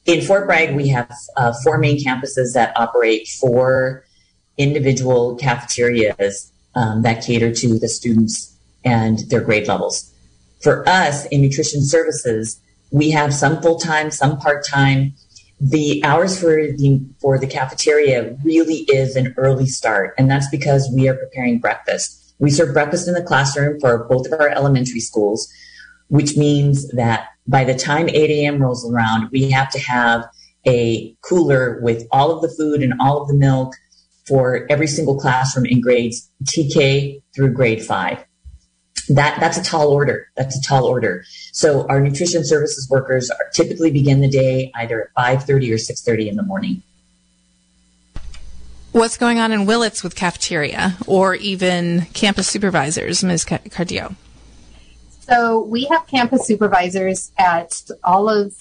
[0.05, 4.03] in Fort Bragg, we have uh, four main campuses that operate four
[4.57, 10.11] individual cafeterias um, that cater to the students and their grade levels.
[10.61, 12.59] For us in nutrition services,
[12.91, 15.13] we have some full time, some part time,
[15.61, 20.91] the hours for the for the cafeteria really is an early start, and that's because
[20.95, 22.33] we are preparing breakfast.
[22.39, 25.47] We serve breakfast in the classroom for both of our elementary schools,
[26.07, 28.59] which means that by the time 8 a.m.
[28.59, 30.25] rolls around, we have to have
[30.65, 33.75] a cooler with all of the food and all of the milk
[34.27, 38.25] for every single classroom in grades TK through grade five
[39.09, 40.29] that that's a tall order.
[40.35, 41.23] That's a tall order.
[41.51, 45.77] So our nutrition services workers are, typically begin the day either at five thirty or
[45.77, 46.83] six thirty in the morning.
[48.91, 53.45] What's going on in Willits with cafeteria or even campus supervisors, Ms.
[53.45, 54.15] Cardillo?
[55.21, 58.53] So we have campus supervisors at all of,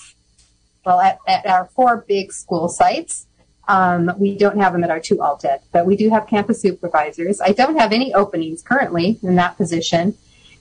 [0.86, 3.26] well, at, at our four big school sites.
[3.66, 7.40] Um, we don't have them at our two alt-ed, but we do have campus supervisors.
[7.40, 10.16] I don't have any openings currently in that position.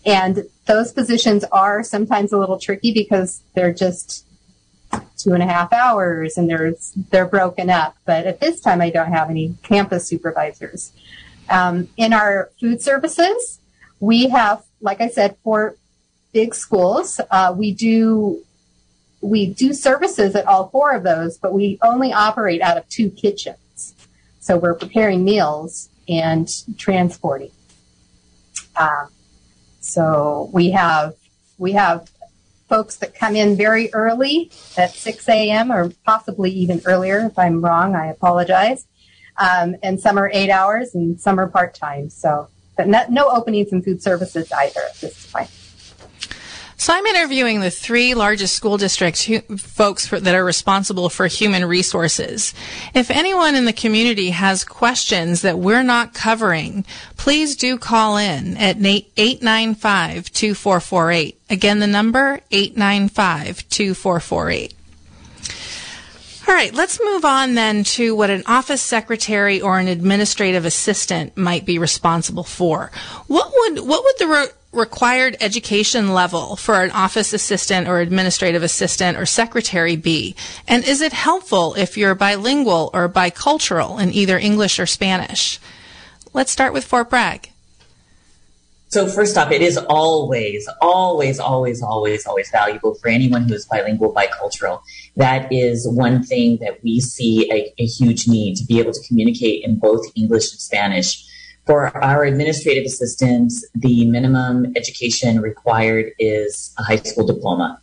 [0.09, 4.25] And those positions are sometimes a little tricky because they're just
[5.17, 6.73] two and a half hours and they're
[7.11, 7.95] they're broken up.
[8.07, 10.93] But at this time, I don't have any campus supervisors.
[11.47, 13.59] Um, in our food services,
[13.99, 15.75] we have, like I said, four
[16.33, 17.21] big schools.
[17.29, 18.43] Uh, we do
[19.21, 23.11] we do services at all four of those, but we only operate out of two
[23.11, 23.93] kitchens.
[24.39, 26.49] So we're preparing meals and
[26.79, 27.51] transporting.
[28.75, 29.09] Um,
[29.89, 31.15] so we have
[31.57, 32.09] we have
[32.69, 35.71] folks that come in very early at 6 a.m.
[35.71, 37.19] or possibly even earlier.
[37.25, 38.85] If I'm wrong, I apologize.
[39.37, 42.09] Um, and some are eight hours and some are part time.
[42.09, 45.49] So, but no, no openings in food services either at this point.
[46.79, 51.27] So I'm interviewing the three largest school districts hu- folks for, that are responsible for
[51.27, 52.53] human resources.
[52.93, 56.85] If anyone in the community has questions that we're not covering,
[57.17, 61.35] please do call in at 895-2448.
[61.49, 64.73] Again, the number 895-2448.
[66.47, 71.35] All right, let's move on then to what an office secretary or an administrative assistant
[71.35, 72.89] might be responsible for.
[73.27, 79.17] What would what would the required education level for an office assistant or administrative assistant
[79.17, 80.35] or secretary be?
[80.67, 85.59] And is it helpful if you're bilingual or bicultural in either English or Spanish?
[86.33, 87.49] Let's start with Fort Bragg.
[88.89, 93.67] So first off, it is always, always, always, always, always valuable for anyone who is
[93.67, 94.81] bilingual, bicultural.
[95.15, 99.07] That is one thing that we see a, a huge need to be able to
[99.07, 101.23] communicate in both English and Spanish.
[101.65, 107.79] For our administrative assistants, the minimum education required is a high school diploma.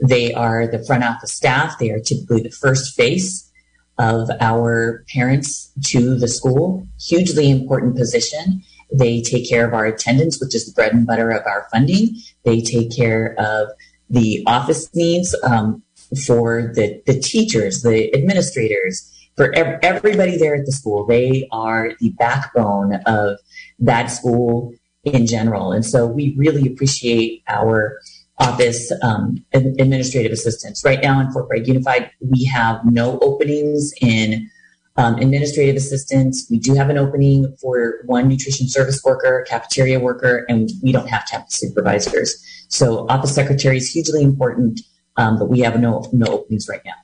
[0.00, 1.78] They are the front office staff.
[1.78, 3.50] They are typically the first face
[3.98, 6.86] of our parents to the school.
[7.00, 8.62] Hugely important position.
[8.92, 12.16] They take care of our attendance, which is the bread and butter of our funding.
[12.44, 13.68] They take care of
[14.08, 15.82] the office needs um,
[16.26, 21.06] for the, the teachers, the administrators, for ev- everybody there at the school.
[21.06, 23.38] They are the backbone of
[23.78, 24.74] that school
[25.04, 25.72] in general.
[25.72, 27.98] And so we really appreciate our
[28.38, 30.84] office um, administrative assistants.
[30.84, 34.50] Right now in Fort Bragg Unified, we have no openings in
[34.96, 36.46] um, administrative assistants.
[36.50, 41.08] We do have an opening for one nutrition service worker, cafeteria worker, and we don't
[41.08, 42.44] have to have supervisors.
[42.68, 44.80] So office secretary is hugely important,
[45.16, 46.94] um, but we have no no openings right now.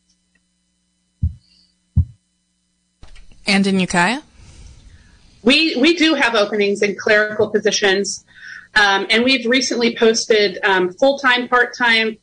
[3.47, 4.22] And in Ukiah?
[5.42, 8.24] We we do have openings in clerical positions,
[8.74, 12.16] um, and we've recently posted um, full time, part time,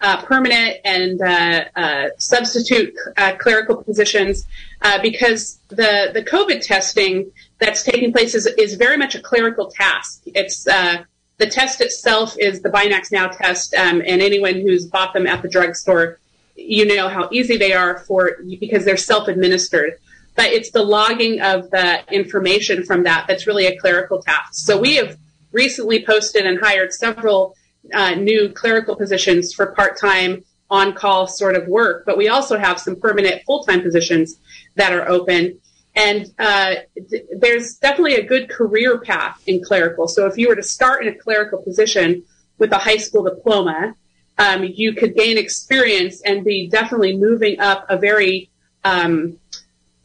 [0.00, 4.46] uh, permanent, and uh, uh, substitute uh, clerical positions
[4.80, 9.70] uh, because the the COVID testing that's taking place is is very much a clerical
[9.70, 10.22] task.
[10.26, 11.04] It's uh,
[11.36, 15.42] the test itself is the Binax Now test, um, and anyone who's bought them at
[15.42, 16.18] the drugstore,
[16.56, 19.98] you know how easy they are for because they're self administered
[20.34, 24.54] but it's the logging of the information from that that's really a clerical task.
[24.54, 25.18] So we have
[25.52, 27.54] recently posted and hired several
[27.92, 32.96] uh, new clerical positions for part-time on-call sort of work, but we also have some
[32.96, 34.38] permanent full-time positions
[34.76, 35.58] that are open.
[35.94, 36.76] And uh,
[37.10, 40.08] th- there's definitely a good career path in clerical.
[40.08, 42.24] So if you were to start in a clerical position
[42.56, 43.94] with a high school diploma,
[44.38, 48.48] um, you could gain experience and be definitely moving up a very
[48.84, 49.38] um,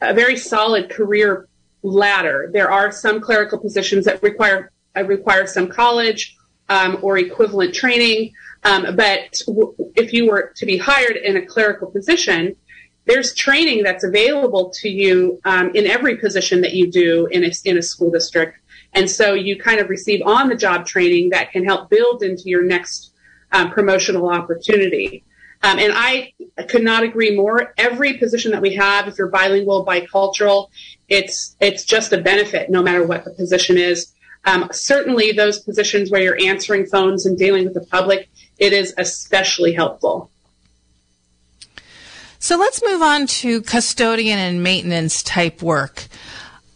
[0.02, 1.48] a very solid career
[1.84, 2.50] ladder.
[2.52, 6.36] There are some clerical positions that require uh, require some college
[6.70, 8.34] um, or equivalent training,
[8.64, 12.56] um, but w- if you were to be hired in a clerical position,
[13.06, 17.52] there's training that's available to you um, in every position that you do in a,
[17.64, 18.60] in a school district.
[18.94, 22.44] And so you kind of receive on the job training that can help build into
[22.50, 23.12] your next
[23.52, 25.24] um, promotional opportunity.
[25.64, 26.34] Um, and I
[26.68, 27.74] could not agree more.
[27.78, 30.70] Every position that we have, if you're bilingual, bicultural,
[31.10, 34.14] it's it's just a benefit, no matter what the position is.
[34.46, 38.94] Um, certainly, those positions where you're answering phones and dealing with the public, it is
[38.98, 40.30] especially helpful.
[42.40, 46.08] So let's move on to custodian and maintenance type work.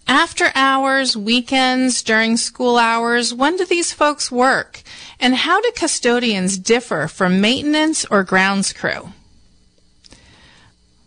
[0.07, 4.81] After hours, weekends, during school hours, when do these folks work?
[5.21, 9.13] And how do custodians differ from maintenance or grounds crew?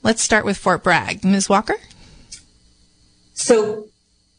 [0.04, 1.24] Let's start with Fort Bragg.
[1.24, 1.48] Ms.
[1.48, 1.76] Walker?
[3.32, 3.88] So,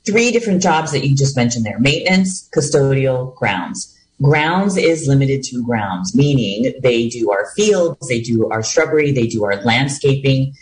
[0.06, 3.92] three different jobs that you just mentioned there maintenance, custodial, grounds.
[4.22, 9.28] Grounds is limited to grounds, meaning they do our fields, they do our shrubbery, they
[9.28, 10.54] do our landscaping.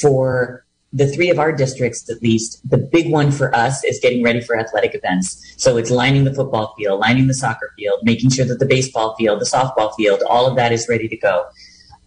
[0.00, 0.61] For
[0.92, 4.40] the three of our districts, at least, the big one for us is getting ready
[4.40, 5.54] for athletic events.
[5.56, 9.14] So it's lining the football field, lining the soccer field, making sure that the baseball
[9.16, 11.46] field, the softball field, all of that is ready to go.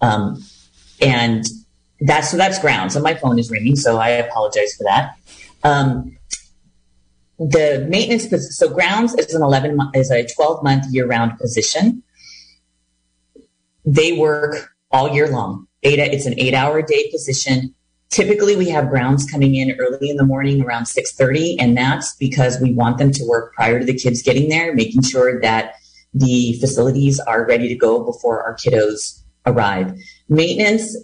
[0.02, 0.44] Um,
[1.02, 1.46] and
[2.00, 2.96] that's so that's grounds.
[2.96, 5.18] And my phone is ringing, so I apologize for that.
[5.64, 6.18] Um,
[7.40, 12.04] the maintenance so grounds is an 11 is a 12 month year round position.
[13.84, 15.68] They work all year long.
[15.84, 17.76] Eight, it's an eight hour day position
[18.10, 22.60] Typically, we have grounds coming in early in the morning around 6:30, and that's because
[22.62, 25.74] we want them to work prior to the kids getting there, making sure that
[26.14, 29.94] the facilities are ready to go before our kiddos arrive.
[30.30, 30.96] Maintenance,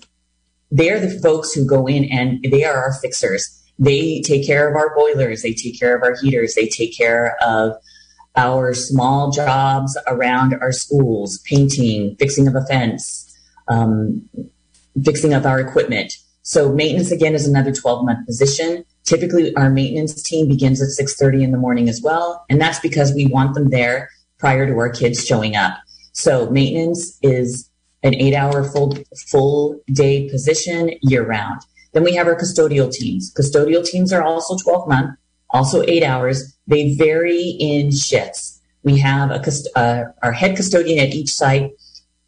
[0.72, 3.62] they're the folks who go in and they are our fixers.
[3.78, 7.36] They take care of our boilers, they take care of our heaters, they take care
[7.42, 7.74] of
[8.38, 13.38] our small jobs around our schools, painting, fixing of a fence,
[13.68, 14.30] um,
[15.04, 16.14] fixing up our equipment.
[16.52, 18.84] So maintenance again is another 12 month position.
[19.06, 23.14] Typically our maintenance team begins at 6:30 in the morning as well, and that's because
[23.14, 25.76] we want them there prior to our kids showing up.
[26.12, 27.70] So maintenance is
[28.04, 28.98] an 8-hour full
[29.30, 31.62] full day position year round.
[31.94, 33.34] Then we have our custodial teams.
[33.34, 35.12] Custodial teams are also 12 month,
[35.52, 36.58] also 8 hours.
[36.68, 38.60] They vary in shifts.
[38.84, 39.42] We have a
[39.80, 41.72] uh, our head custodian at each site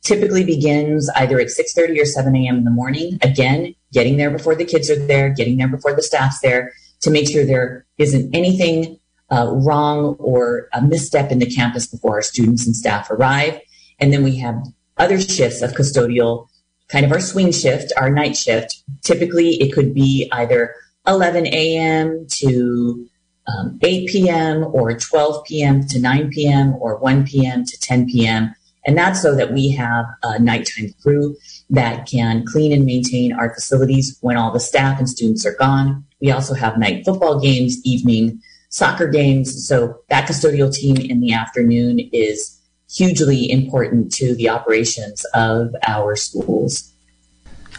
[0.02, 2.58] typically begins either at 6.30 or 7 a.m.
[2.58, 3.18] in the morning.
[3.22, 7.12] Again, getting there before the kids are there, getting there before the staff's there to
[7.12, 12.22] make sure there isn't anything uh, wrong or a misstep in the campus before our
[12.22, 13.60] students and staff arrive.
[14.00, 14.56] And then we have
[14.98, 16.48] other shifts of custodial,
[16.88, 18.84] kind of our swing shift, our night shift.
[19.02, 20.76] Typically, it could be either
[21.08, 22.26] 11 a.m.
[22.30, 23.08] to
[23.48, 24.64] um, 8 p.m.
[24.72, 25.86] or 12 p.m.
[25.88, 26.76] to 9 p.m.
[26.80, 27.66] or 1 p.m.
[27.66, 28.56] to 10 p.m.
[28.86, 31.36] And that's so that we have a nighttime crew
[31.74, 36.06] that can clean and maintain our facilities when all the staff and students are gone.
[36.22, 39.68] We also have night football games, evening soccer games.
[39.68, 42.62] So that custodial team in the afternoon is
[42.92, 46.94] hugely important to the operations of our schools.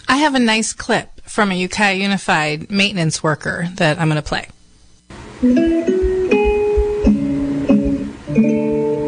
[0.08, 4.28] I have a nice clip from a Ukiah Unified maintenance worker that I'm going to
[4.28, 4.48] play.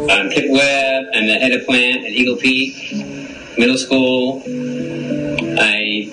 [0.08, 1.06] I'm Kip Webb.
[1.12, 2.92] I'm the head of plant at Eagle Peak
[3.58, 4.42] Middle School.
[5.58, 6.10] I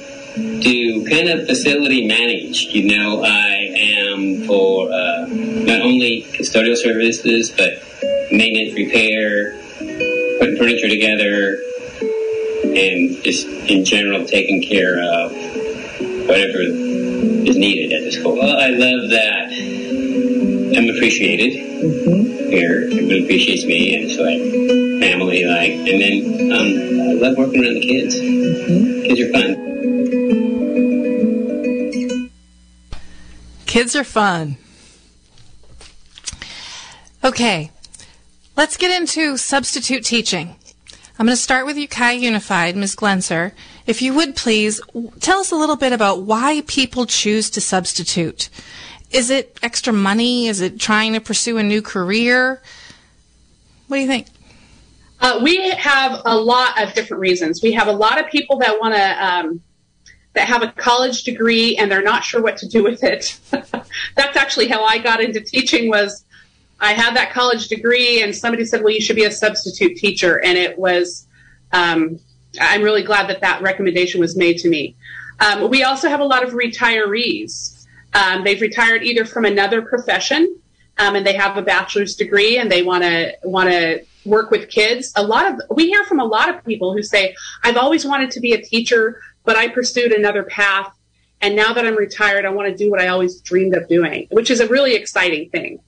[0.59, 2.63] do kind of facility manage.
[2.65, 7.83] You know, I am for uh, not only custodial services, but
[8.31, 9.57] maintenance, repair,
[10.39, 11.61] putting furniture together,
[12.75, 15.31] and just in general taking care of
[16.27, 18.37] whatever is needed at the school.
[18.37, 19.52] Well, I love that
[20.75, 22.49] I'm appreciated mm-hmm.
[22.49, 22.89] here.
[22.91, 24.37] Everyone appreciates me, and so I
[24.99, 25.71] family like.
[25.71, 26.67] And then um,
[27.09, 28.15] I love working around the kids.
[28.19, 29.03] Mm-hmm.
[29.03, 29.73] Kids are fun.
[33.65, 34.57] Kids are fun.
[37.23, 37.71] Okay,
[38.57, 40.55] let's get into substitute teaching.
[41.17, 42.95] I'm going to start with Ukiah Unified, Ms.
[42.95, 43.53] Glenser.
[43.85, 44.81] If you would please
[45.19, 48.49] tell us a little bit about why people choose to substitute.
[49.13, 50.47] Is it extra money?
[50.47, 52.61] Is it trying to pursue a new career?
[53.87, 54.27] What do you think?
[55.21, 57.61] Uh, we have a lot of different reasons.
[57.61, 59.61] We have a lot of people that want to um,
[60.33, 63.39] that have a college degree and they're not sure what to do with it.
[63.51, 65.89] That's actually how I got into teaching.
[65.89, 66.25] Was
[66.79, 70.43] I had that college degree and somebody said, "Well, you should be a substitute teacher,"
[70.43, 71.27] and it was.
[71.71, 72.19] Um,
[72.59, 74.95] I'm really glad that that recommendation was made to me.
[75.39, 77.72] Um, we also have a lot of retirees
[78.13, 80.55] um, they've retired either from another profession
[80.97, 84.69] um, and they have a bachelor's degree and they want to want to work with
[84.69, 85.11] kids.
[85.15, 88.31] A lot of we hear from a lot of people who say, "I've always wanted
[88.31, 90.91] to be a teacher, but I pursued another path,
[91.41, 94.27] and now that I'm retired, I want to do what I always dreamed of doing,"
[94.31, 95.79] which is a really exciting thing.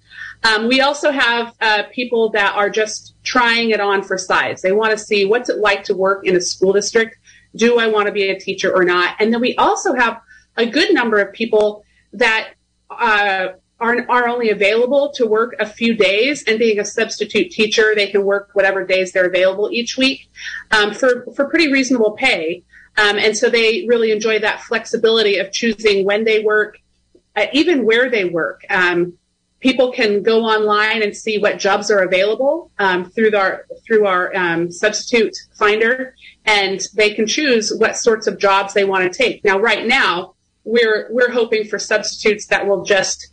[0.43, 4.61] Um, we also have uh, people that are just trying it on for size.
[4.61, 7.17] They want to see what's it like to work in a school district.
[7.55, 9.15] Do I want to be a teacher or not?
[9.19, 10.19] And then we also have
[10.57, 11.84] a good number of people
[12.17, 12.53] that
[12.89, 13.47] uh,
[13.79, 18.07] are, are only available to work a few days and being a substitute teacher they
[18.07, 20.29] can work whatever days they're available each week
[20.71, 22.63] um, for, for pretty reasonable pay.
[22.97, 26.77] Um, and so they really enjoy that flexibility of choosing when they work
[27.35, 28.61] uh, even where they work.
[28.69, 29.17] Um,
[29.59, 34.33] people can go online and see what jobs are available um, through our through our
[34.35, 39.43] um, substitute finder and they can choose what sorts of jobs they want to take.
[39.43, 40.34] Now right now
[40.65, 43.29] we're we're hoping for substitutes that will just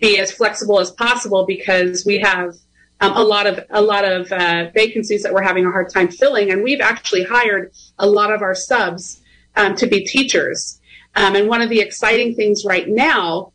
[0.00, 2.54] be as flexible as possible because we have
[3.00, 6.08] um, a lot of a lot of uh, vacancies that we're having a hard time
[6.08, 9.20] filling, and we've actually hired a lot of our subs
[9.56, 10.80] um, to be teachers.
[11.14, 13.52] Um, and one of the exciting things right now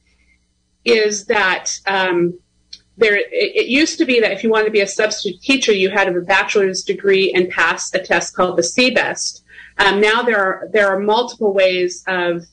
[0.84, 2.38] is that um,
[2.98, 5.72] there it, it, used to be that if you wanted to be a substitute teacher,
[5.72, 9.42] you had a bachelor's degree and pass a test called the CBEST.
[9.78, 12.46] Um, now there are there are multiple ways of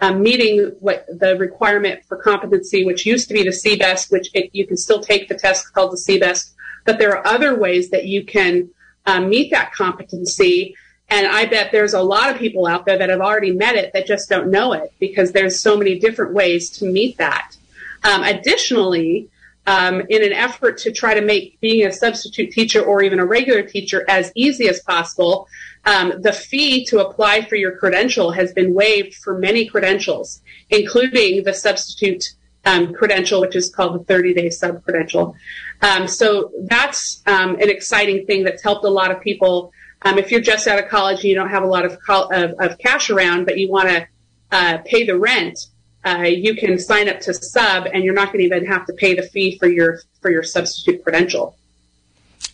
[0.00, 4.50] um, meeting what the requirement for competency, which used to be the CBEST, which it,
[4.52, 6.52] you can still take the test called the CBEST,
[6.84, 8.70] but there are other ways that you can
[9.06, 10.74] um, meet that competency.
[11.08, 13.92] And I bet there's a lot of people out there that have already met it
[13.92, 17.56] that just don't know it because there's so many different ways to meet that.
[18.04, 19.28] Um, additionally,
[19.66, 23.24] um, in an effort to try to make being a substitute teacher or even a
[23.24, 25.48] regular teacher as easy as possible,
[25.84, 31.44] um, the fee to apply for your credential has been waived for many credentials, including
[31.44, 35.34] the substitute um, credential, which is called the 30 day sub credential.
[35.82, 39.72] Um, so that's um, an exciting thing that's helped a lot of people.
[40.02, 42.54] Um, if you're just out of college and you don't have a lot of, of,
[42.58, 44.06] of cash around, but you want to
[44.52, 45.58] uh, pay the rent,
[46.04, 48.92] uh, you can sign up to sub, and you're not going to even have to
[48.94, 51.56] pay the fee for your for your substitute credential.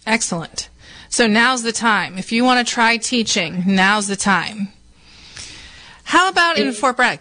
[0.05, 0.69] Excellent.
[1.09, 2.19] So now's the time.
[2.19, 4.69] If you want to try teaching, now's the time.
[6.05, 7.21] How about in Fort Bragg?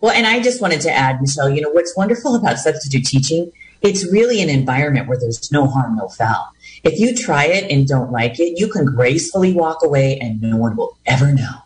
[0.00, 3.52] Well, and I just wanted to add, Michelle, you know, what's wonderful about substitute teaching,
[3.82, 6.48] it's really an environment where there's no harm, no foul.
[6.82, 10.56] If you try it and don't like it, you can gracefully walk away and no
[10.56, 11.62] one will ever know.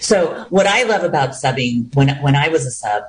[0.00, 3.04] So what I love about subbing when, when I was a sub,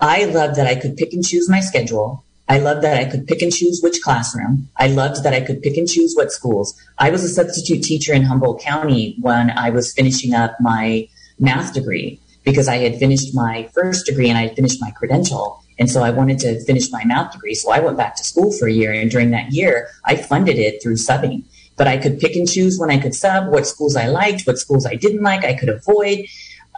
[0.00, 2.24] I loved that I could pick and choose my schedule.
[2.50, 4.68] I loved that I could pick and choose which classroom.
[4.76, 6.74] I loved that I could pick and choose what schools.
[6.98, 11.72] I was a substitute teacher in Humboldt County when I was finishing up my math
[11.72, 15.62] degree because I had finished my first degree and I had finished my credential.
[15.78, 17.54] And so I wanted to finish my math degree.
[17.54, 18.92] So I went back to school for a year.
[18.92, 21.44] And during that year, I funded it through subbing.
[21.76, 24.58] But I could pick and choose when I could sub, what schools I liked, what
[24.58, 26.26] schools I didn't like, I could avoid.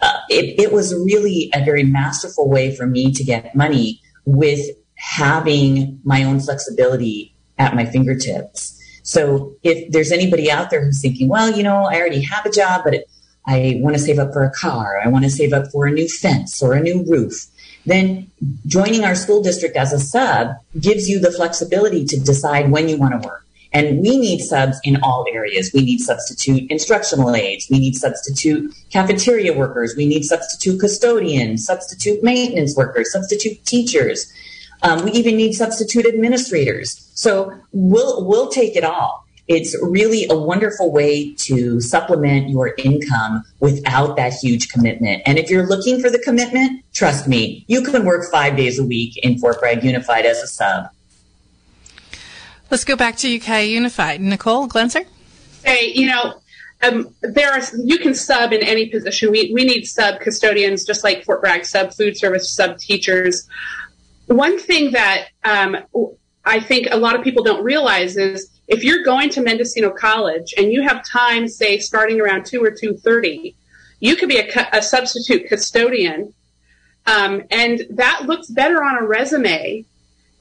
[0.02, 4.60] Uh, it, it was really a very masterful way for me to get money with
[5.02, 8.78] having my own flexibility at my fingertips.
[9.02, 12.50] So if there's anybody out there who's thinking, well, you know, I already have a
[12.50, 12.94] job, but
[13.44, 15.90] I want to save up for a car, I want to save up for a
[15.90, 17.46] new fence or a new roof,
[17.84, 18.30] then
[18.66, 22.96] joining our school district as a sub gives you the flexibility to decide when you
[22.96, 23.44] want to work.
[23.72, 25.72] And we need subs in all areas.
[25.74, 27.66] We need substitute instructional aides.
[27.68, 29.94] We need substitute cafeteria workers.
[29.96, 34.30] We need substitute custodians, substitute maintenance workers, substitute teachers.
[34.82, 37.10] Um, we even need substitute administrators.
[37.14, 39.26] So we'll, we'll take it all.
[39.48, 45.22] It's really a wonderful way to supplement your income without that huge commitment.
[45.26, 48.84] And if you're looking for the commitment, trust me, you can work five days a
[48.84, 50.90] week in Fort Bragg Unified as a sub.
[52.70, 54.20] Let's go back to Ukiah Unified.
[54.20, 55.02] Nicole Glenser?
[55.64, 56.40] Hey, you know,
[56.82, 59.30] um, there are you can sub in any position.
[59.30, 63.46] We we need sub custodians, just like Fort Bragg sub food service sub teachers.
[64.32, 65.76] One thing that um,
[66.44, 70.54] I think a lot of people don't realize is if you're going to Mendocino College
[70.56, 73.54] and you have time, say starting around two or two thirty,
[74.00, 76.32] you could be a, a substitute custodian,
[77.06, 79.84] um, and that looks better on a resume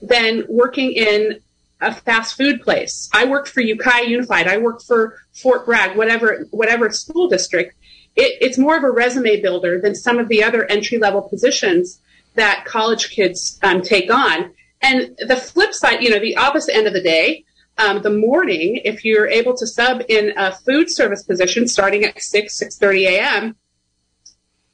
[0.02, 1.42] than working in
[1.82, 3.10] a fast food place.
[3.14, 4.48] I worked for Ukiah Unified.
[4.48, 7.76] I worked for Fort Bragg, whatever whatever school district.
[8.16, 12.01] It, it's more of a resume builder than some of the other entry level positions
[12.36, 14.53] that college kids um, take on.
[14.82, 17.45] And the flip side, you know, the opposite end of the day,
[17.77, 22.21] um, the morning, if you're able to sub in a food service position starting at
[22.21, 23.55] six six thirty a.m.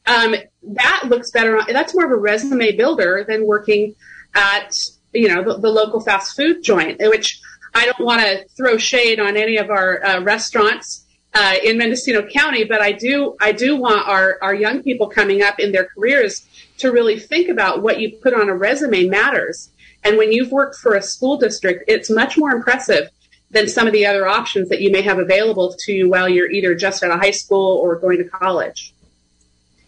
[0.06, 1.62] Um, that looks better.
[1.68, 3.96] That's more of a resume builder than working
[4.34, 4.74] at
[5.14, 7.42] you know, the, the local fast food joint, which
[7.74, 12.28] I don't want to throw shade on any of our uh, restaurants uh, in Mendocino
[12.28, 15.86] County, but I do I do want our, our young people coming up in their
[15.86, 16.48] careers
[16.78, 19.70] to really think about what you put on a resume matters.
[20.04, 23.10] And when you've worked for a school district, it's much more impressive
[23.50, 26.52] than some of the other options that you may have available to you while you're
[26.52, 28.94] either just out of high school or going to college.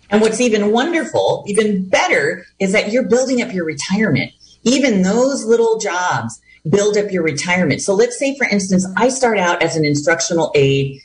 [0.09, 4.31] And what's even wonderful, even better, is that you're building up your retirement
[4.63, 7.81] even those little jobs build up your retirement.
[7.81, 11.01] So let's say, for instance, I start out as an instructional aide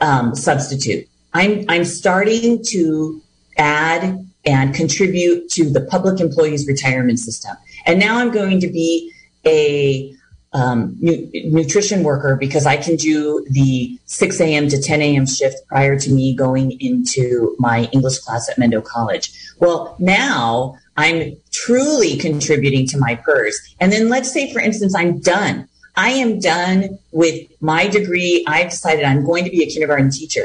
[0.00, 1.08] um, substitute.
[1.32, 3.22] I'm, I'm starting to
[3.56, 7.56] add and contribute to the public employees retirement system.
[7.86, 9.12] And now I'm going to be
[9.44, 10.14] a
[10.52, 14.68] um, nu- nutrition worker because I can do the 6 a.m.
[14.68, 15.26] to 10 a.m.
[15.26, 19.32] shift prior to me going into my English class at Mendo College.
[19.58, 23.76] Well, now I'm truly contributing to my PERS.
[23.80, 25.68] And then let's say, for instance, I'm done.
[25.96, 28.44] I am done with my degree.
[28.46, 30.44] I've decided I'm going to be a kindergarten teacher.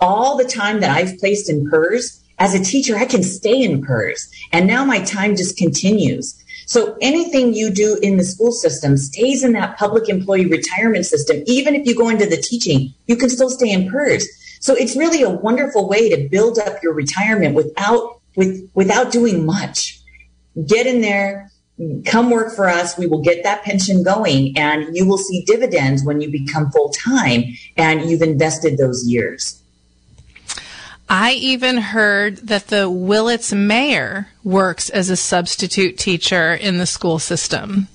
[0.00, 3.82] All the time that I've placed in PERS, as a teacher, I can stay in
[3.82, 4.28] PERS.
[4.52, 6.40] And now my time just continues.
[6.66, 11.42] So anything you do in the school system stays in that public employee retirement system.
[11.46, 14.26] Even if you go into the teaching, you can still stay in PERS.
[14.60, 19.46] So it's really a wonderful way to build up your retirement without with, without doing
[19.46, 20.00] much.
[20.66, 21.50] Get in there,
[22.06, 22.96] come work for us.
[22.96, 26.90] We will get that pension going and you will see dividends when you become full
[26.90, 27.44] time
[27.76, 29.62] and you've invested those years.
[31.08, 37.18] I even heard that the Willits mayor works as a substitute teacher in the school
[37.18, 37.88] system.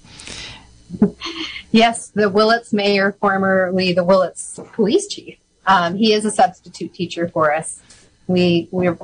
[1.71, 5.37] yes, the Willits mayor, formerly the Willits police chief.
[5.65, 7.79] Um, he is a substitute teacher for us.
[8.29, 8.95] We we're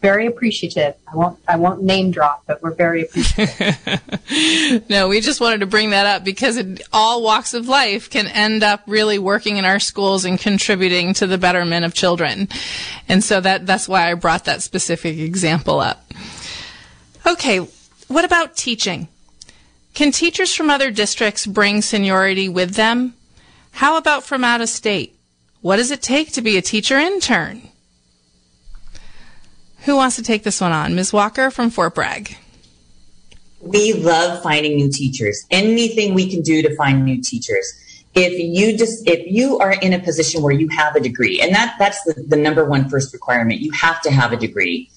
[0.00, 0.96] very appreciative.
[1.06, 4.82] I won't I won't name drop, but we're very appreciative.
[4.90, 8.26] no, we just wanted to bring that up because it, all walks of life can
[8.26, 12.48] end up really working in our schools and contributing to the betterment of children,
[13.08, 16.04] and so that that's why I brought that specific example up.
[17.24, 17.58] Okay,
[18.08, 19.06] what about teaching?
[19.94, 23.14] Can teachers from other districts bring seniority with them?
[23.70, 25.16] How about from out of state?
[25.60, 27.68] What does it take to be a teacher intern?
[29.84, 30.94] Who wants to take this one on?
[30.94, 31.12] Ms.
[31.12, 32.36] Walker from Fort Bragg.
[33.60, 35.44] We love finding new teachers.
[35.50, 37.66] Anything we can do to find new teachers.
[38.14, 41.52] If you just if you are in a position where you have a degree, and
[41.54, 44.88] that that's the, the number one first requirement, you have to have a degree.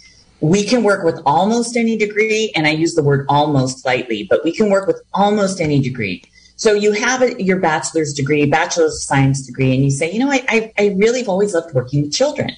[0.41, 4.43] We can work with almost any degree, and I use the word almost lightly, but
[4.43, 6.23] we can work with almost any degree.
[6.57, 10.19] So you have a, your bachelor's degree, bachelor's of science degree, and you say, you
[10.19, 12.51] know, I, I, I really have always loved working with children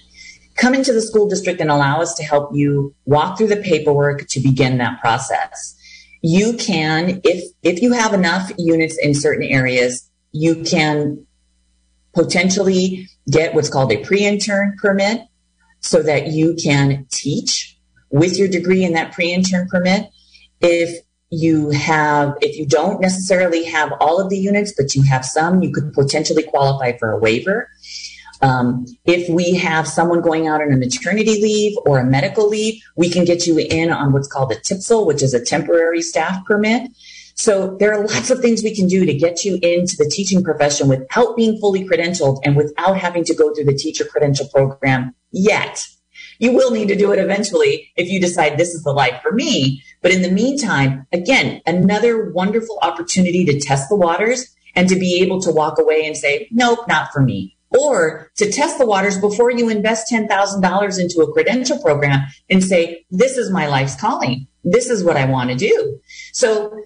[0.57, 4.27] come into the school district and allow us to help you walk through the paperwork
[4.27, 5.75] to begin that process.
[6.21, 11.25] You can, if, if you have enough units in certain areas, you can
[12.13, 15.21] potentially get what's called a pre-intern permit
[15.79, 17.77] so that you can teach
[18.09, 20.09] with your degree in that pre-intern permit.
[20.59, 25.25] If you have, if you don't necessarily have all of the units, but you have
[25.25, 27.69] some, you could potentially qualify for a waiver.
[28.41, 32.81] Um, if we have someone going out on a maternity leave or a medical leave,
[32.95, 36.45] we can get you in on what's called a TPSL, which is a temporary staff
[36.45, 36.91] permit.
[37.35, 40.43] So there are lots of things we can do to get you into the teaching
[40.43, 45.13] profession without being fully credentialed and without having to go through the teacher credential program
[45.31, 45.83] yet.
[46.39, 49.31] You will need to do it eventually if you decide this is the life for
[49.31, 49.83] me.
[50.01, 55.21] But in the meantime, again, another wonderful opportunity to test the waters and to be
[55.21, 59.17] able to walk away and say, nope, not for me or to test the waters
[59.17, 64.47] before you invest $10,000 into a credential program and say, this is my life's calling.
[64.63, 65.99] This is what I want to do.
[66.33, 66.83] So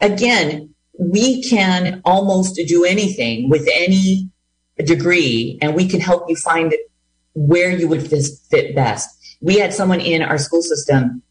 [0.00, 4.30] again, we can almost do anything with any
[4.84, 6.74] degree and we can help you find
[7.34, 9.08] where you would fit best.
[9.40, 11.22] We had someone in our school system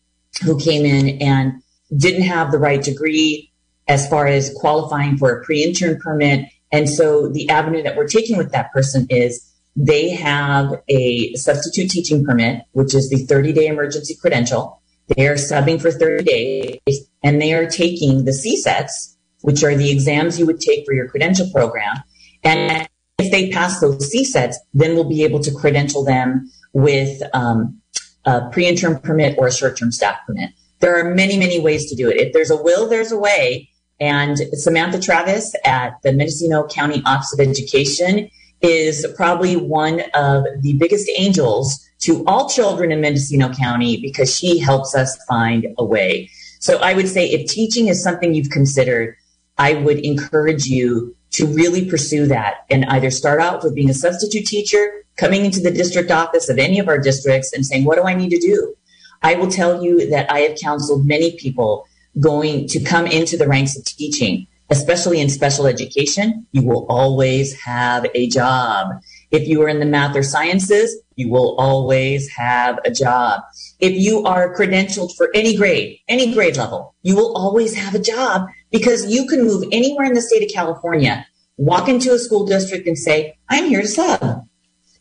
[0.44, 1.62] who came in and
[1.96, 3.52] didn't have the right degree
[3.88, 8.36] as far as qualifying for a pre-intern permit and so the avenue that we're taking
[8.36, 13.68] with that person is they have a substitute teaching permit, which is the 30 day
[13.68, 14.82] emergency credential.
[15.16, 19.92] They are subbing for 30 days and they are taking the CSETs, which are the
[19.92, 21.96] exams you would take for your credential program.
[22.44, 22.88] And
[23.20, 27.80] if they pass those CSETs, then we'll be able to credential them with um,
[28.26, 30.50] a pre-intern permit or a short-term staff permit.
[30.80, 32.18] There are many, many ways to do it.
[32.18, 33.70] If there's a will, there's a way.
[34.00, 38.30] And Samantha Travis at the Mendocino County Office of Education
[38.62, 44.60] is probably one of the biggest angels to all children in Mendocino County because she
[44.60, 46.30] helps us find a way.
[46.60, 49.16] So I would say if teaching is something you've considered,
[49.58, 53.94] I would encourage you to really pursue that and either start out with being a
[53.94, 57.98] substitute teacher, coming into the district office of any of our districts and saying, what
[57.98, 58.76] do I need to do?
[59.22, 61.88] I will tell you that I have counseled many people
[62.20, 67.60] going to come into the ranks of teaching, especially in special education, you will always
[67.62, 68.90] have a job.
[69.32, 73.42] If you are in the math or sciences, you will always have a job.
[73.80, 78.00] If you are credentialed for any grade, any grade level, you will always have a
[78.00, 81.26] job because you can move anywhere in the state of California,
[81.58, 84.48] walk into a school district and say, I'm here to sub.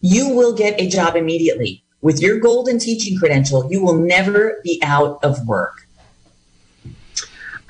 [0.01, 1.85] You will get a job immediately.
[2.01, 5.82] With your golden teaching credential, you will never be out of work.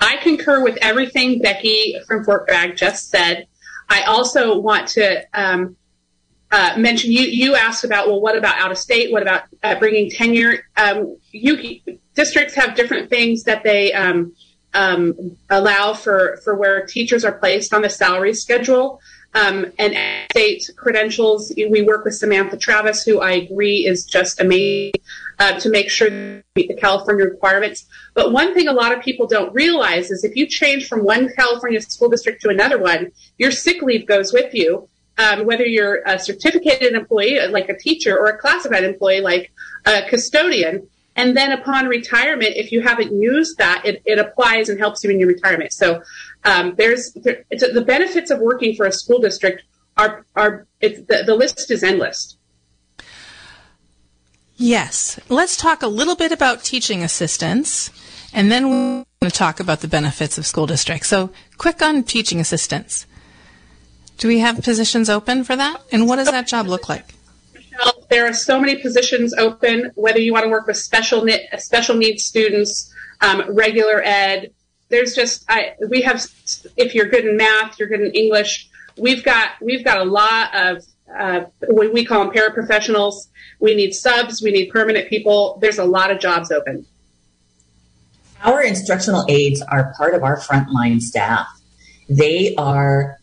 [0.03, 3.47] I concur with everything Becky from Fort Bragg just said.
[3.89, 5.77] I also want to um,
[6.51, 7.21] uh, mention you.
[7.21, 9.13] You asked about well, what about out of state?
[9.13, 10.67] What about uh, bringing tenure?
[10.77, 11.81] Um, you
[12.15, 14.35] districts have different things that they um,
[14.75, 19.01] um allow for for where teachers are placed on the salary schedule.
[19.35, 19.97] Um, and
[20.31, 24.93] state credentials, we work with Samantha Travis, who I agree is just amazing
[25.39, 26.11] uh, to make sure
[26.57, 27.87] meet the California requirements.
[28.15, 31.31] But one thing a lot of people don't realize is if you change from one
[31.35, 34.89] California school district to another one, your sick leave goes with you.
[35.19, 39.53] Um, whether you're a certificated employee like a teacher or a classified employee like
[39.85, 44.79] a custodian, and then upon retirement, if you haven't used that, it, it applies and
[44.79, 45.73] helps you in your retirement.
[45.73, 46.03] So
[46.45, 49.65] um, there's there, the benefits of working for a school district
[49.97, 52.39] are are the, the list is endless.
[54.63, 55.19] Yes.
[55.29, 57.91] Let's talk a little bit about teaching assistants,
[58.33, 61.09] and then we're going to talk about the benefits of school districts.
[61.09, 63.05] So, quick on teaching assistants.
[64.19, 65.83] Do we have positions open for that?
[65.91, 67.13] And what does that job look like?
[67.53, 71.27] Michelle, there are so many positions open, whether you want to work with special,
[71.59, 74.53] special needs students, um, regular ed.
[74.91, 76.25] There's just, I, we have,
[76.77, 80.55] if you're good in math, you're good in English, we've got, we've got a lot
[80.55, 80.85] of,
[81.15, 83.29] uh, we call them paraprofessionals.
[83.61, 85.59] We need subs, we need permanent people.
[85.61, 86.87] There's a lot of jobs open.
[88.43, 91.47] Our instructional aides are part of our frontline staff.
[92.09, 93.19] They are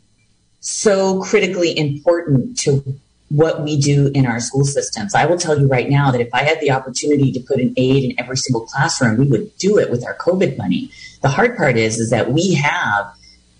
[0.61, 2.99] so critically important to
[3.29, 5.13] what we do in our school systems.
[5.13, 7.73] I will tell you right now that if I had the opportunity to put an
[7.77, 10.91] aide in every single classroom, we would do it with our COVID money.
[11.21, 13.13] The hard part is, is that we have,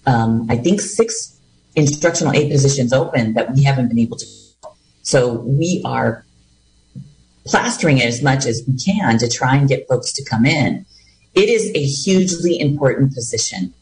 [0.07, 1.38] um, I think, six
[1.75, 4.25] instructional aide positions open that we haven't been able to.
[5.03, 6.25] So we are
[7.45, 10.85] plastering it as much as we can to try and get folks to come in.
[11.33, 13.73] It is a hugely important position.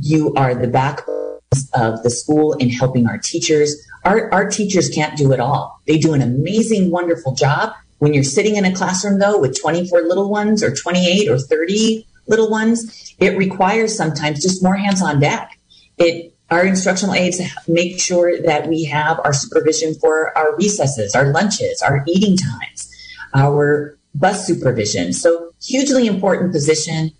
[0.00, 1.40] You are the backbone
[1.74, 3.74] of the school in helping our teachers.
[4.04, 5.80] Our, our teachers can't do it all.
[5.86, 7.74] They do an amazing, wonderful job.
[7.98, 12.06] When you're sitting in a classroom, though, with 24 little ones or 28 or 30
[12.26, 15.58] little ones, it requires sometimes just more hands on deck.
[15.98, 21.32] It our instructional aides make sure that we have our supervision for our recesses, our
[21.32, 22.90] lunches, our eating times,
[23.34, 25.12] our bus supervision.
[25.12, 27.12] So hugely important position.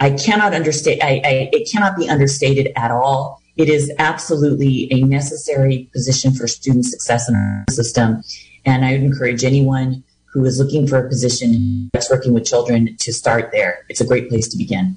[0.00, 3.40] I cannot understate, I, I, it cannot be understated at all.
[3.56, 8.22] It is absolutely a necessary position for student success in our system.
[8.64, 12.96] And I would encourage anyone who is looking for a position that's working with children
[12.98, 13.84] to start there.
[13.88, 14.96] It's a great place to begin.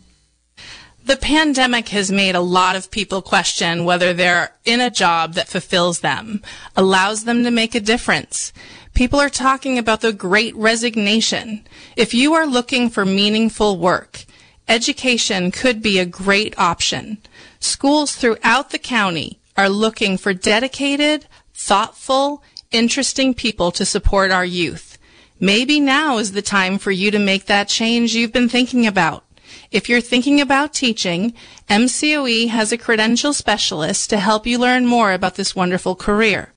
[1.08, 5.48] The pandemic has made a lot of people question whether they're in a job that
[5.48, 6.42] fulfills them,
[6.76, 8.52] allows them to make a difference.
[8.94, 11.66] People are talking about the great resignation.
[11.96, 14.26] If you are looking for meaningful work,
[14.68, 17.20] education could be a great option.
[17.62, 24.98] Schools throughout the county are looking for dedicated, thoughtful, interesting people to support our youth.
[25.40, 29.24] Maybe now is the time for you to make that change you've been thinking about.
[29.70, 31.34] If you're thinking about teaching,
[31.70, 36.54] MCOE has a credential specialist to help you learn more about this wonderful career.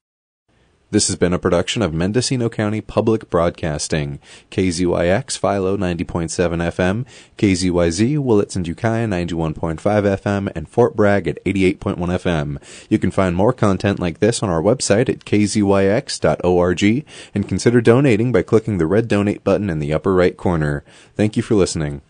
[0.93, 4.19] This has been a production of Mendocino County Public Broadcasting,
[4.51, 7.07] KZYX Philo 90.7 FM,
[7.39, 12.87] KZYZ Willits and Ukiah 91.5 FM, and Fort Bragg at 88.1 FM.
[12.89, 16.83] You can find more content like this on our website at kzyx.org
[17.35, 20.83] and consider donating by clicking the red donate button in the upper right corner.
[21.15, 22.03] Thank you for listening.